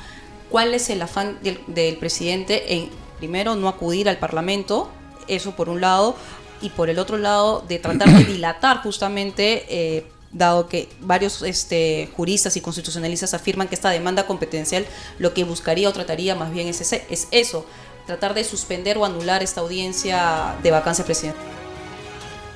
cuál 0.50 0.74
es 0.74 0.88
el 0.90 1.02
afán 1.02 1.38
del, 1.42 1.96
presidente 1.98 2.74
en, 2.74 2.88
primero, 3.18 3.56
no 3.56 3.68
acudir 3.68 4.08
al 4.08 4.18
Parlamento, 4.18 4.90
eso 5.28 5.54
por 5.54 5.68
un 5.68 5.80
lado, 5.80 6.16
y 6.60 6.70
por 6.70 6.88
el 6.88 6.98
otro 6.98 7.18
lado 7.18 7.64
de 7.68 7.78
tratar 7.78 8.08
de 8.08 8.24
dilatar 8.32 8.82
justamente... 8.82 9.66
Eh, 9.68 10.06
dado 10.34 10.66
que 10.66 10.88
varios 11.02 11.42
este, 11.42 12.08
juristas 12.16 12.56
y 12.56 12.62
constitucionalistas 12.62 13.34
afirman 13.34 13.68
que 13.68 13.74
esta 13.74 13.90
demanda 13.90 14.26
competencial 14.26 14.86
lo 15.18 15.34
que 15.34 15.44
buscaría 15.44 15.90
o 15.90 15.92
trataría 15.92 16.34
más 16.34 16.50
bien 16.50 16.68
es, 16.68 16.80
ese, 16.80 17.04
es 17.10 17.28
eso, 17.32 17.66
tratar 18.06 18.32
de 18.32 18.42
suspender 18.44 18.96
o 18.96 19.04
anular 19.04 19.42
esta 19.42 19.60
audiencia 19.60 20.56
de 20.62 20.70
vacancia 20.70 21.04
presidencial. 21.04 21.44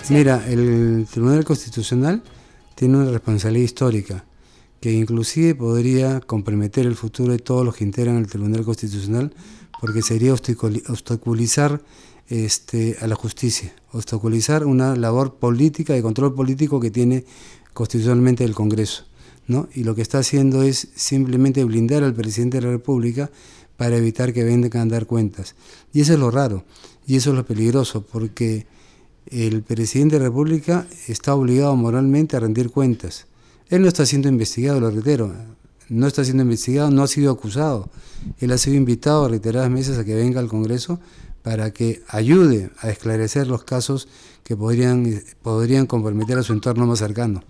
Mira, 0.09 0.43
el 0.49 1.07
Tribunal 1.11 1.45
Constitucional 1.45 2.23
tiene 2.77 2.99
una 2.99 3.11
responsabilidad 3.11 3.65
histórica 3.65 4.25
que 4.81 4.93
inclusive 4.93 5.55
podría 5.57 6.21
comprometer 6.21 6.87
el 6.87 6.95
futuro 6.95 7.33
de 7.33 7.39
todos 7.39 7.65
los 7.65 7.75
que 7.75 7.85
integran 7.85 8.19
el 8.19 8.29
Tribunal 8.29 8.65
Constitucional 8.65 9.33
porque 9.81 10.03
sería 10.03 10.33
obstaculizar 10.33 11.83
este, 12.29 12.97
a 13.01 13.07
la 13.07 13.15
justicia, 13.15 13.75
obstaculizar 13.93 14.65
una 14.65 14.95
labor 14.95 15.37
política, 15.37 15.95
de 15.95 16.03
control 16.03 16.35
político 16.35 16.79
que 16.79 16.91
tiene 16.91 17.25
constitucionalmente 17.73 18.45
el 18.45 18.55
Congreso. 18.55 19.07
¿no? 19.47 19.69
Y 19.75 19.85
lo 19.85 19.95
que 19.95 20.03
está 20.03 20.19
haciendo 20.19 20.63
es 20.63 20.89
simplemente 20.95 21.65
blindar 21.65 22.05
al 22.05 22.15
presidente 22.15 22.59
de 22.59 22.67
la 22.67 22.73
República 22.73 23.31
para 23.77 23.97
evitar 23.97 24.33
que 24.33 24.45
vengan 24.45 24.89
a 24.89 24.93
dar 24.93 25.07
cuentas. 25.07 25.55
Y 25.93 26.01
eso 26.01 26.13
es 26.15 26.19
lo 26.19 26.31
raro, 26.31 26.65
y 27.07 27.17
eso 27.17 27.31
es 27.31 27.37
lo 27.37 27.47
peligroso, 27.47 28.03
porque 28.03 28.67
el 29.31 29.63
presidente 29.63 30.17
de 30.17 30.21
la 30.21 30.29
República 30.29 30.87
está 31.09 31.35
obligado 31.35 31.77
moralmente 31.77 32.37
a 32.37 32.41
rendir 32.41 32.71
cuentas. 32.71 33.27
Él 33.69 33.83
no 33.83 33.89
está 33.89 34.07
siendo 34.07 34.29
investigado, 34.29 34.81
lo 34.81 34.91
reitero, 34.91 35.33
no 35.89 36.07
está 36.07 36.25
siendo 36.25 36.43
investigado, 36.43 36.91
no 36.91 37.03
ha 37.03 37.09
sido 37.09 37.33
acusado. 37.33 37.91
Él 38.39 38.53
ha 38.53 38.59
sido 38.59 38.77
invitado 38.77 39.25
a 39.25 39.29
reiteradas 39.29 39.71
meses 39.71 39.99
a 39.99 40.05
que 40.05 40.15
venga 40.15 40.41
al 40.41 40.49
Congreso 40.49 41.01
para 41.43 41.73
que 41.73 42.03
ayude 42.09 42.71
a 42.81 42.91
esclarecer 42.91 43.47
los 43.47 43.65
casos 43.65 44.09
que 44.43 44.57
podrían, 44.57 45.23
podrían 45.43 45.87
comprometer 45.87 46.39
a 46.39 46.43
su 46.43 46.53
entorno 46.53 46.87
más 46.87 46.99
cercano. 46.99 47.43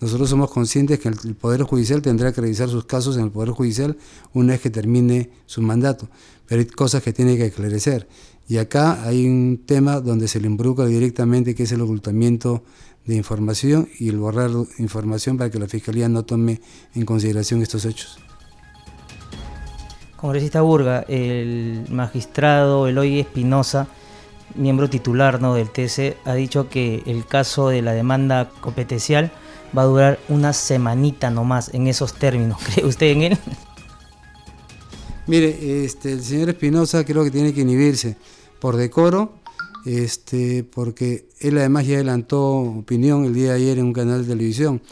Nosotros 0.00 0.30
somos 0.30 0.50
conscientes 0.50 0.98
que 0.98 1.08
el 1.08 1.34
Poder 1.34 1.62
Judicial 1.62 2.00
tendrá 2.00 2.32
que 2.32 2.40
revisar 2.40 2.68
sus 2.68 2.84
casos 2.86 3.16
en 3.16 3.24
el 3.24 3.30
Poder 3.30 3.50
Judicial 3.50 3.98
una 4.32 4.52
vez 4.52 4.60
que 4.62 4.70
termine 4.70 5.30
su 5.46 5.60
mandato, 5.60 6.08
pero 6.46 6.60
hay 6.60 6.66
cosas 6.66 7.02
que 7.02 7.12
tiene 7.12 7.36
que 7.36 7.46
esclarecer. 7.46 8.08
Y 8.50 8.58
acá 8.58 9.04
hay 9.04 9.28
un 9.28 9.62
tema 9.64 10.00
donde 10.00 10.26
se 10.26 10.40
le 10.40 10.48
involucra 10.48 10.84
directamente, 10.84 11.54
que 11.54 11.62
es 11.62 11.70
el 11.70 11.82
ocultamiento 11.82 12.64
de 13.06 13.14
información 13.14 13.88
y 14.00 14.08
el 14.08 14.18
borrar 14.18 14.50
información 14.78 15.38
para 15.38 15.50
que 15.50 15.60
la 15.60 15.68
Fiscalía 15.68 16.08
no 16.08 16.24
tome 16.24 16.60
en 16.96 17.04
consideración 17.04 17.62
estos 17.62 17.84
hechos. 17.84 18.18
Congresista 20.16 20.62
Burga, 20.62 21.04
el 21.06 21.84
magistrado 21.90 22.88
Eloy 22.88 23.20
Espinosa, 23.20 23.86
miembro 24.56 24.90
titular 24.90 25.40
¿no? 25.40 25.54
del 25.54 25.70
TC, 25.70 26.16
ha 26.24 26.34
dicho 26.34 26.68
que 26.68 27.04
el 27.06 27.26
caso 27.26 27.68
de 27.68 27.82
la 27.82 27.92
demanda 27.92 28.50
competencial 28.60 29.30
va 29.78 29.82
a 29.82 29.86
durar 29.86 30.18
una 30.28 30.52
semanita 30.54 31.30
nomás 31.30 31.72
en 31.72 31.86
esos 31.86 32.14
términos. 32.14 32.58
¿Cree 32.74 32.84
usted 32.84 33.12
en 33.12 33.22
él? 33.22 33.38
Mire, 35.28 35.84
este, 35.84 36.10
el 36.14 36.24
señor 36.24 36.48
Espinosa 36.48 37.04
creo 37.04 37.22
que 37.22 37.30
tiene 37.30 37.54
que 37.54 37.60
inhibirse 37.60 38.16
por 38.60 38.76
decoro, 38.76 39.32
este, 39.86 40.64
porque 40.64 41.28
él 41.38 41.58
además 41.58 41.86
ya 41.86 41.96
adelantó 41.96 42.42
opinión 42.58 43.24
el 43.24 43.34
día 43.34 43.50
de 43.50 43.56
ayer 43.56 43.78
en 43.78 43.86
un 43.86 43.92
canal 43.92 44.22
de 44.22 44.28
televisión. 44.28 44.82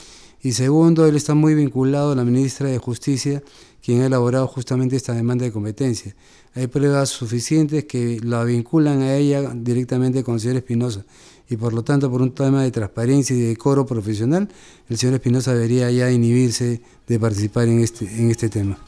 Y 0.41 0.53
segundo, 0.53 1.07
él 1.07 1.17
está 1.17 1.35
muy 1.35 1.55
vinculado 1.55 2.13
a 2.13 2.15
la 2.15 2.25
ministra 2.25 2.69
de 2.69 2.79
Justicia, 2.79 3.43
quien 3.83 4.03
ha 4.03 4.07
elaborado 4.07 4.47
justamente 4.47 4.97
esta 4.97 5.13
demanda 5.13 5.45
de 5.45 5.53
competencia. 5.53 6.15
Hay 6.55 6.67
pruebas 6.67 7.11
suficientes 7.11 7.85
que 7.85 8.21
la 8.23 8.45
vinculan 8.45 9.03
a 9.03 9.15
ella 9.17 9.53
directamente 9.55 10.25
con 10.25 10.35
el 10.35 10.41
señor 10.41 10.57
Espinosa 10.57 11.05
y 11.49 11.57
por 11.57 11.73
lo 11.73 11.83
tanto 11.83 12.11
por 12.11 12.21
un 12.21 12.35
tema 12.35 12.63
de 12.63 12.71
transparencia 12.71 13.35
y 13.35 13.41
de 13.41 13.49
decoro 13.49 13.87
profesional, 13.87 14.49
el 14.89 14.99
señor 14.99 15.15
Espinosa 15.15 15.55
debería 15.55 15.91
ya 15.91 16.11
inhibirse 16.11 16.83
de 17.07 17.19
participar 17.19 17.69
en 17.69 17.81
este, 17.81 18.05
en 18.05 18.31
este 18.31 18.49
tema. 18.49 18.79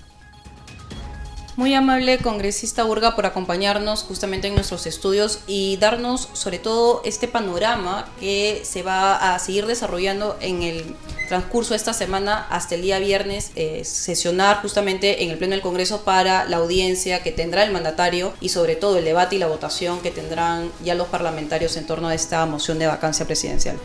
Muy 1.60 1.74
amable 1.74 2.16
congresista 2.16 2.84
Burga 2.84 3.14
por 3.14 3.26
acompañarnos 3.26 4.02
justamente 4.04 4.48
en 4.48 4.54
nuestros 4.54 4.86
estudios 4.86 5.40
y 5.46 5.76
darnos 5.76 6.30
sobre 6.32 6.58
todo 6.58 7.02
este 7.04 7.28
panorama 7.28 8.08
que 8.18 8.62
se 8.64 8.82
va 8.82 9.34
a 9.34 9.38
seguir 9.38 9.66
desarrollando 9.66 10.38
en 10.40 10.62
el 10.62 10.96
transcurso 11.28 11.74
de 11.74 11.76
esta 11.76 11.92
semana 11.92 12.46
hasta 12.48 12.76
el 12.76 12.80
día 12.80 12.98
viernes, 12.98 13.50
eh, 13.56 13.82
sesionar 13.84 14.62
justamente 14.62 15.22
en 15.22 15.28
el 15.28 15.36
Pleno 15.36 15.50
del 15.50 15.60
Congreso 15.60 16.00
para 16.00 16.46
la 16.46 16.56
audiencia 16.56 17.22
que 17.22 17.30
tendrá 17.30 17.62
el 17.62 17.72
mandatario 17.72 18.32
y 18.40 18.48
sobre 18.48 18.74
todo 18.74 18.96
el 18.96 19.04
debate 19.04 19.36
y 19.36 19.38
la 19.38 19.46
votación 19.46 20.00
que 20.00 20.10
tendrán 20.10 20.70
ya 20.82 20.94
los 20.94 21.08
parlamentarios 21.08 21.76
en 21.76 21.86
torno 21.86 22.08
a 22.08 22.14
esta 22.14 22.46
moción 22.46 22.78
de 22.78 22.86
vacancia 22.86 23.26
presidencial. 23.26 23.76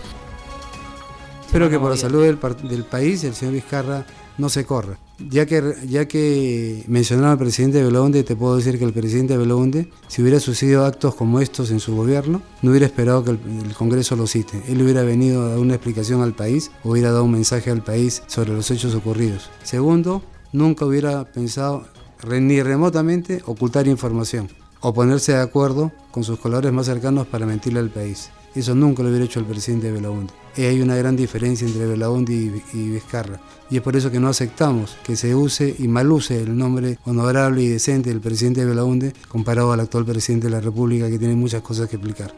Espero 1.45 1.69
que 1.69 1.77
por 1.77 1.91
la 1.91 1.97
salud 1.97 2.23
del, 2.23 2.39
del 2.69 2.85
país 2.85 3.25
el 3.25 3.35
señor 3.35 3.53
Vizcarra 3.53 4.05
no 4.37 4.49
se 4.49 4.65
corra. 4.65 4.97
Ya 5.29 5.45
que, 5.45 5.75
ya 5.87 6.07
que 6.07 6.83
mencionaba 6.87 7.33
al 7.33 7.37
presidente 7.37 7.81
Belaunde, 7.83 8.23
te 8.23 8.35
puedo 8.35 8.57
decir 8.57 8.77
que 8.77 8.85
el 8.85 8.93
presidente 8.93 9.37
Belaunde, 9.37 9.89
si 10.07 10.21
hubiera 10.21 10.39
sucedido 10.39 10.85
actos 10.85 11.15
como 11.15 11.39
estos 11.39 11.71
en 11.71 11.79
su 11.79 11.95
gobierno, 11.95 12.41
no 12.61 12.71
hubiera 12.71 12.85
esperado 12.85 13.23
que 13.23 13.31
el, 13.31 13.39
Congreso 13.77 14.15
lo 14.15 14.27
cite. 14.27 14.61
Él 14.67 14.81
hubiera 14.81 15.03
venido 15.03 15.43
a 15.43 15.49
dar 15.49 15.59
una 15.59 15.75
explicación 15.75 16.21
al 16.21 16.33
país, 16.33 16.71
hubiera 16.83 17.11
dado 17.11 17.23
un 17.23 17.31
mensaje 17.31 17.71
al 17.71 17.83
país 17.83 18.23
sobre 18.27 18.53
los 18.53 18.69
hechos 18.71 18.93
ocurridos. 18.95 19.49
Segundo, 19.63 20.21
nunca 20.51 20.85
hubiera 20.85 21.23
pensado 21.25 21.85
ni 22.27 22.61
remotamente 22.61 23.41
ocultar 23.45 23.87
información 23.87 24.49
o 24.81 24.93
ponerse 24.93 25.33
de 25.33 25.41
acuerdo 25.41 25.91
con 26.11 26.23
sus 26.23 26.39
colores 26.39 26.71
más 26.71 26.85
cercanos 26.85 27.27
para 27.27 27.45
mentirle 27.45 27.79
al 27.79 27.89
país. 27.89 28.29
Eso 28.55 28.73
nunca 28.73 29.03
lo 29.03 29.09
hubiera 29.09 29.25
hecho 29.25 29.39
el 29.39 29.45
presidente 29.45 29.91
Belaunde. 29.91 30.33
Y 30.55 30.63
hay 30.63 30.81
una 30.81 30.95
gran 30.95 31.17
diferencia 31.17 31.67
entre 31.67 31.85
Belaunde 31.85 32.33
y, 32.73 32.89
Vizcarra. 32.89 33.41
Y 33.69 33.75
es 33.75 33.81
por 33.81 33.97
eso 33.97 34.09
que 34.09 34.19
no 34.19 34.29
aceptamos 34.29 34.97
que 35.03 35.17
se 35.17 35.35
use 35.35 35.75
y 35.77 35.89
mal 35.89 36.09
use 36.09 36.41
el 36.41 36.57
nombre 36.57 36.97
honorable 37.05 37.61
y 37.61 37.67
decente 37.67 38.09
del 38.09 38.21
presidente 38.21 38.63
Belaunde 38.63 39.13
comparado 39.27 39.73
al 39.73 39.81
actual 39.81 40.05
presidente 40.05 40.47
de 40.47 40.51
la 40.51 40.61
República 40.61 41.09
que 41.09 41.19
tiene 41.19 41.35
muchas 41.35 41.61
cosas 41.61 41.89
que 41.89 41.97
explicar. 41.97 42.33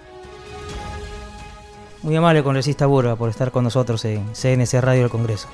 Muy 2.02 2.16
amable 2.16 2.44
congresista 2.44 2.88
Burga 2.88 3.16
por 3.16 3.30
estar 3.30 3.52
con 3.52 3.64
nosotros 3.64 4.04
en 4.06 4.24
CNC 4.34 4.82
Radio 4.82 5.02
del 5.02 5.12
Congreso. 5.12 5.48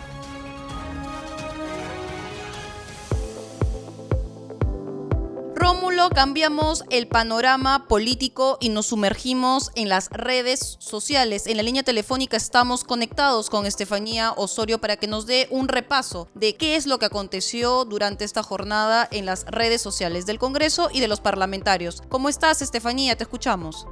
Cambiamos 6.14 6.86
el 6.92 7.08
panorama 7.08 7.86
político 7.88 8.58
y 8.62 8.70
nos 8.70 8.88
sumergimos 8.88 9.72
en 9.76 9.90
las 9.90 10.12
redes 10.12 10.78
sociales. 10.80 11.48
En 11.48 11.58
la 11.58 11.64
línea 11.64 11.82
telefónica 11.82 12.38
estamos 12.38 12.84
conectados 12.84 13.50
con 13.50 13.66
Estefanía 13.66 14.32
Osorio 14.38 14.80
para 14.80 14.98
que 14.98 15.08
nos 15.08 15.26
dé 15.26 15.48
un 15.50 15.68
repaso 15.68 16.28
de 16.36 16.56
qué 16.56 16.76
es 16.76 16.86
lo 16.86 17.00
que 17.00 17.08
aconteció 17.08 17.84
durante 17.86 18.26
esta 18.26 18.44
jornada 18.44 19.08
en 19.12 19.26
las 19.26 19.46
redes 19.50 19.82
sociales 19.82 20.28
del 20.28 20.38
Congreso 20.38 20.90
y 20.94 21.00
de 21.00 21.08
los 21.08 21.20
parlamentarios. 21.20 22.04
¿Cómo 22.10 22.30
estás, 22.30 22.62
Estefanía? 22.62 23.16
Te 23.16 23.24
escuchamos. 23.24 23.88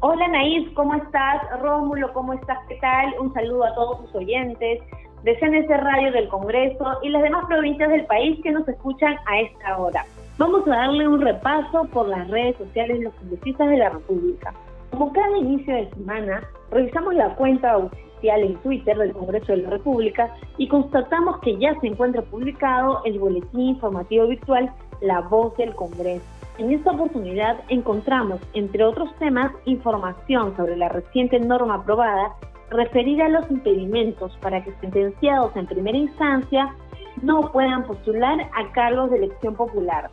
Hola, 0.00 0.28
Naís, 0.28 0.72
¿cómo 0.74 0.94
estás? 0.94 1.42
Rómulo, 1.60 2.12
¿cómo 2.12 2.34
estás? 2.34 2.58
¿Qué 2.68 2.76
tal? 2.76 3.14
Un 3.18 3.32
saludo 3.34 3.64
a 3.64 3.74
todos 3.74 3.98
sus 4.02 4.14
oyentes 4.14 4.80
de 5.24 5.38
CNC 5.38 5.68
Radio 5.70 6.12
del 6.12 6.28
Congreso 6.28 6.98
y 7.02 7.08
las 7.08 7.22
demás 7.22 7.46
provincias 7.46 7.88
del 7.88 8.06
país 8.06 8.38
que 8.42 8.52
nos 8.52 8.68
escuchan 8.68 9.16
a 9.26 9.40
esta 9.40 9.78
hora. 9.78 10.04
Vamos 10.36 10.66
a 10.66 10.70
darle 10.70 11.06
un 11.06 11.20
repaso 11.20 11.84
por 11.92 12.08
las 12.08 12.28
redes 12.28 12.56
sociales 12.56 12.98
de 12.98 13.04
los 13.04 13.14
congresistas 13.14 13.70
de 13.70 13.76
la 13.76 13.90
República. 13.90 14.52
Como 14.90 15.12
cada 15.12 15.38
inicio 15.38 15.72
de 15.72 15.88
semana, 15.90 16.42
revisamos 16.72 17.14
la 17.14 17.36
cuenta 17.36 17.76
oficial 17.76 18.42
en 18.42 18.56
Twitter 18.56 18.98
del 18.98 19.12
Congreso 19.12 19.52
de 19.52 19.58
la 19.58 19.70
República 19.70 20.34
y 20.58 20.66
constatamos 20.66 21.38
que 21.38 21.56
ya 21.58 21.78
se 21.80 21.86
encuentra 21.86 22.22
publicado 22.22 23.00
el 23.04 23.20
boletín 23.20 23.60
informativo 23.60 24.26
virtual 24.26 24.72
La 25.00 25.20
Voz 25.20 25.56
del 25.56 25.72
Congreso. 25.76 26.24
En 26.58 26.72
esta 26.72 26.90
oportunidad 26.90 27.60
encontramos, 27.68 28.40
entre 28.54 28.82
otros 28.82 29.14
temas, 29.20 29.52
información 29.66 30.56
sobre 30.56 30.76
la 30.76 30.88
reciente 30.88 31.38
norma 31.38 31.76
aprobada 31.76 32.34
referida 32.70 33.26
a 33.26 33.28
los 33.28 33.48
impedimentos 33.52 34.36
para 34.38 34.64
que 34.64 34.72
sentenciados 34.80 35.54
en 35.54 35.66
primera 35.66 35.96
instancia 35.96 36.74
no 37.22 37.52
puedan 37.52 37.84
postular 37.84 38.40
a 38.40 38.72
cargos 38.72 39.12
de 39.12 39.18
elección 39.18 39.54
popular. 39.54 40.10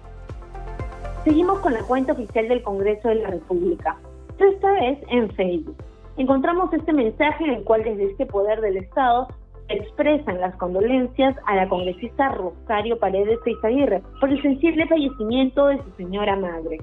Seguimos 1.24 1.60
con 1.60 1.74
la 1.74 1.84
cuenta 1.84 2.14
oficial 2.14 2.48
del 2.48 2.64
Congreso 2.64 3.10
de 3.10 3.16
la 3.16 3.30
República, 3.30 3.96
esta 4.40 4.72
vez 4.72 4.98
en 5.08 5.30
Facebook. 5.34 5.76
Encontramos 6.18 6.74
este 6.74 6.92
mensaje 6.94 7.44
en 7.44 7.52
el 7.52 7.64
cual 7.64 7.84
desde 7.84 8.06
este 8.06 8.26
poder 8.26 8.60
del 8.60 8.78
Estado 8.78 9.28
expresan 9.70 10.42
las 10.42 10.56
condolencias 10.56 11.36
a 11.46 11.58
la 11.58 11.70
congresista 11.70 12.30
Rosario 12.30 12.98
Paredes 12.98 13.38
Aguirre 13.64 14.02
por 14.20 14.32
el 14.32 14.42
sensible 14.42 14.88
fallecimiento 14.88 15.68
de 15.68 15.78
su 15.84 15.92
señora 15.92 16.36
madre. 16.38 16.80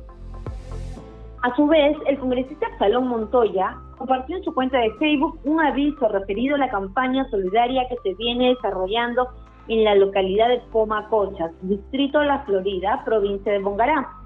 A 1.42 1.57
su 1.57 1.66
vez, 1.66 1.96
el 2.07 2.16
congresista 2.20 2.68
Salón 2.79 3.09
Montoya 3.09 3.77
compartió 3.96 4.37
en 4.37 4.44
su 4.44 4.55
cuenta 4.55 4.79
de 4.79 4.92
Facebook 5.01 5.40
un 5.42 5.61
aviso 5.61 6.07
referido 6.07 6.55
a 6.55 6.59
la 6.59 6.70
campaña 6.70 7.29
solidaria 7.29 7.88
que 7.88 7.96
se 8.05 8.14
viene 8.14 8.51
desarrollando 8.51 9.31
en 9.66 9.83
la 9.83 9.96
localidad 9.96 10.48
de 10.48 10.62
Pomacochas, 10.70 11.51
distrito 11.62 12.20
de 12.20 12.27
la 12.27 12.44
Florida, 12.44 13.03
provincia 13.05 13.53
de 13.53 13.59
Bongará 13.59 14.17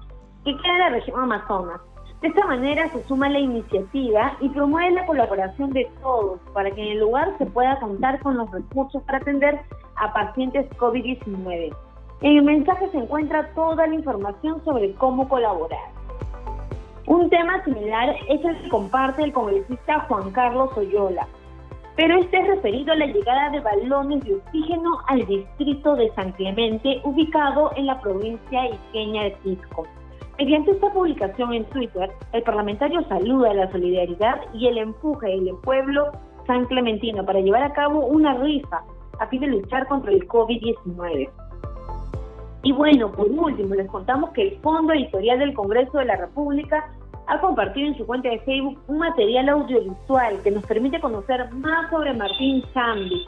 que 0.43 0.57
queda 0.57 0.73
en 0.73 0.79
la 0.79 0.89
región 0.89 1.19
Amazonas, 1.19 1.81
De 2.21 2.29
esta 2.29 2.45
manera 2.47 2.89
se 2.89 3.03
suma 3.03 3.27
la 3.29 3.39
iniciativa 3.39 4.37
y 4.39 4.47
promueve 4.49 4.91
la 4.91 5.05
colaboración 5.05 5.71
de 5.71 5.89
todos 6.01 6.39
para 6.53 6.71
que 6.71 6.81
en 6.81 6.93
el 6.93 6.99
lugar 6.99 7.35
se 7.37 7.45
pueda 7.45 7.77
contar 7.79 8.19
con 8.21 8.37
los 8.37 8.49
recursos 8.49 9.03
para 9.03 9.17
atender 9.17 9.59
a 9.97 10.13
pacientes 10.13 10.69
COVID-19. 10.77 11.75
En 12.21 12.37
el 12.37 12.43
mensaje 12.43 12.89
se 12.91 12.97
encuentra 12.97 13.53
toda 13.53 13.87
la 13.87 13.95
información 13.95 14.63
sobre 14.63 14.93
cómo 14.93 15.27
colaborar. 15.27 15.91
Un 17.07 17.29
tema 17.29 17.61
similar 17.65 18.15
es 18.29 18.45
el 18.45 18.61
que 18.61 18.69
comparte 18.69 19.23
el 19.23 19.33
congresista 19.33 20.05
Juan 20.07 20.31
Carlos 20.31 20.69
Oyola, 20.77 21.27
pero 21.97 22.17
este 22.17 22.37
es 22.37 22.47
referido 22.47 22.93
a 22.93 22.95
la 22.95 23.07
llegada 23.07 23.49
de 23.49 23.59
balones 23.59 24.23
de 24.23 24.35
oxígeno 24.35 24.99
al 25.07 25.25
distrito 25.25 25.95
de 25.97 26.09
San 26.15 26.31
Clemente, 26.31 27.01
ubicado 27.03 27.71
en 27.75 27.87
la 27.87 27.99
provincia 27.99 28.69
isqueña 28.69 29.23
de 29.23 29.37
Cisco. 29.43 29.85
Mediante 30.37 30.71
esta 30.71 30.91
publicación 30.91 31.53
en 31.53 31.65
Twitter, 31.65 32.09
el 32.31 32.41
parlamentario 32.41 33.03
saluda 33.07 33.53
la 33.53 33.71
solidaridad 33.71 34.41
y 34.53 34.67
el 34.67 34.79
empuje 34.79 35.27
del 35.27 35.55
pueblo 35.63 36.11
san 36.47 36.65
clementino 36.65 37.23
para 37.23 37.39
llevar 37.39 37.63
a 37.63 37.73
cabo 37.73 38.05
una 38.07 38.33
rifa 38.35 38.83
a 39.19 39.27
fin 39.27 39.41
de 39.41 39.47
luchar 39.47 39.87
contra 39.87 40.11
el 40.11 40.27
COVID-19. 40.27 41.29
Y 42.63 42.71
bueno, 42.71 43.11
por 43.11 43.29
último, 43.29 43.75
les 43.75 43.87
contamos 43.89 44.31
que 44.31 44.41
el 44.41 44.59
Fondo 44.61 44.93
Editorial 44.93 45.39
del 45.39 45.53
Congreso 45.53 45.99
de 45.99 46.05
la 46.05 46.15
República 46.15 46.89
ha 47.27 47.39
compartido 47.39 47.87
en 47.87 47.97
su 47.97 48.05
cuenta 48.05 48.29
de 48.29 48.39
Facebook 48.39 48.79
un 48.87 48.99
material 48.99 49.49
audiovisual 49.49 50.41
que 50.43 50.51
nos 50.51 50.65
permite 50.65 50.99
conocer 50.99 51.51
más 51.53 51.89
sobre 51.91 52.13
Martín 52.13 52.63
Chambi. 52.73 53.25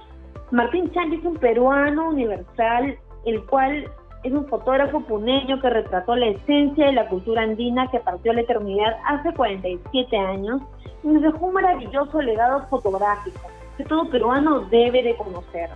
Martín 0.51 0.91
Chambi 0.91 1.17
es 1.17 1.25
un 1.25 1.35
peruano 1.35 2.09
universal, 2.09 2.97
el 3.25 3.45
cual 3.45 3.85
es 4.25 4.33
un 4.33 4.47
fotógrafo 4.47 5.01
puneño 5.01 5.61
que 5.61 5.69
retrató 5.69 6.15
la 6.15 6.25
esencia 6.25 6.87
de 6.87 6.93
la 6.93 7.07
cultura 7.07 7.43
andina 7.43 7.91
que 7.91 7.99
partió 7.99 8.31
a 8.31 8.35
la 8.35 8.41
eternidad 8.41 8.97
hace 9.05 9.31
47 9.31 10.17
años 10.17 10.63
y 11.03 11.09
nos 11.09 11.21
dejó 11.21 11.45
un 11.45 11.53
maravilloso 11.53 12.19
legado 12.23 12.65
fotográfico 12.67 13.39
que 13.77 13.83
todo 13.83 14.09
peruano 14.09 14.61
debe 14.71 15.03
de 15.03 15.15
conocer. 15.15 15.69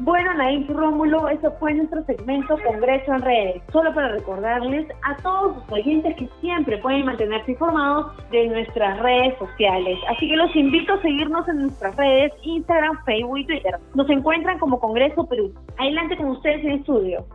Bueno, 0.00 0.32
Naif 0.34 0.70
Rómulo, 0.70 1.28
eso 1.28 1.50
fue 1.58 1.74
nuestro 1.74 2.04
segmento 2.04 2.56
Congreso 2.64 3.12
en 3.14 3.20
Redes. 3.20 3.62
Solo 3.72 3.92
para 3.92 4.10
recordarles 4.10 4.86
a 5.02 5.16
todos 5.22 5.56
los 5.56 5.72
oyentes 5.72 6.14
que 6.14 6.28
siempre 6.40 6.78
pueden 6.78 7.04
mantenerse 7.04 7.50
informados 7.50 8.12
de 8.30 8.46
nuestras 8.46 9.00
redes 9.00 9.36
sociales. 9.38 9.98
Así 10.08 10.28
que 10.28 10.36
los 10.36 10.54
invito 10.54 10.92
a 10.92 11.02
seguirnos 11.02 11.48
en 11.48 11.62
nuestras 11.62 11.96
redes, 11.96 12.32
Instagram, 12.42 12.96
Facebook 13.04 13.38
y 13.38 13.46
Twitter. 13.46 13.74
Nos 13.96 14.08
encuentran 14.08 14.60
como 14.60 14.78
Congreso 14.78 15.26
Perú. 15.26 15.52
Adelante 15.78 16.16
con 16.16 16.26
ustedes 16.26 16.64
en 16.64 16.70
estudio. 16.72 17.26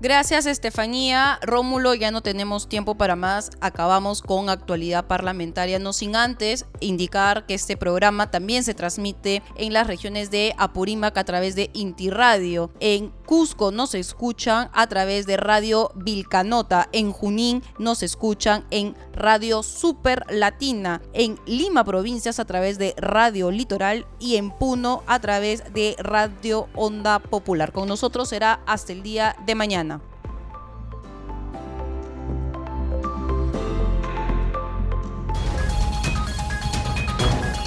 Gracias, 0.00 0.46
Estefanía. 0.46 1.38
Rómulo, 1.42 1.94
ya 1.94 2.10
no 2.10 2.20
tenemos 2.20 2.68
tiempo 2.68 2.96
para 2.96 3.16
más. 3.16 3.50
Acabamos 3.60 4.22
con 4.22 4.50
actualidad 4.50 5.06
parlamentaria, 5.06 5.78
no 5.78 5.92
sin 5.92 6.16
antes 6.16 6.66
indicar 6.80 7.46
que 7.46 7.54
este 7.54 7.76
programa 7.76 8.30
también 8.30 8.64
se 8.64 8.74
transmite 8.74 9.42
en 9.56 9.72
las 9.72 9.86
regiones 9.86 10.30
de 10.30 10.54
Apurímac 10.58 11.16
a 11.16 11.24
través 11.24 11.54
de 11.54 11.70
Inti 11.72 12.10
Radio. 12.10 12.70
En 12.80 13.12
Cusco 13.26 13.70
nos 13.70 13.94
escuchan 13.94 14.70
a 14.72 14.86
través 14.86 15.26
de 15.26 15.36
Radio 15.36 15.90
Vilcanota. 15.94 16.88
En 16.92 17.12
Junín 17.12 17.62
nos 17.78 18.02
escuchan 18.02 18.64
en 18.70 18.94
Radio 19.14 19.62
Super 19.62 20.24
Latina. 20.30 21.00
En 21.12 21.38
Lima, 21.46 21.84
provincias, 21.84 22.38
a 22.38 22.44
través 22.44 22.78
de 22.78 22.94
Radio 22.96 23.50
Litoral. 23.50 24.06
Y 24.18 24.36
en 24.36 24.50
Puno, 24.50 25.02
a 25.06 25.18
través 25.20 25.72
de 25.72 25.96
Radio 25.98 26.68
Onda 26.74 27.18
Popular. 27.18 27.72
Con 27.72 27.88
nosotros 27.88 28.28
será 28.28 28.60
hasta 28.66 28.92
el 28.92 29.02
día 29.02 29.36
de 29.46 29.54
mañana. 29.54 30.00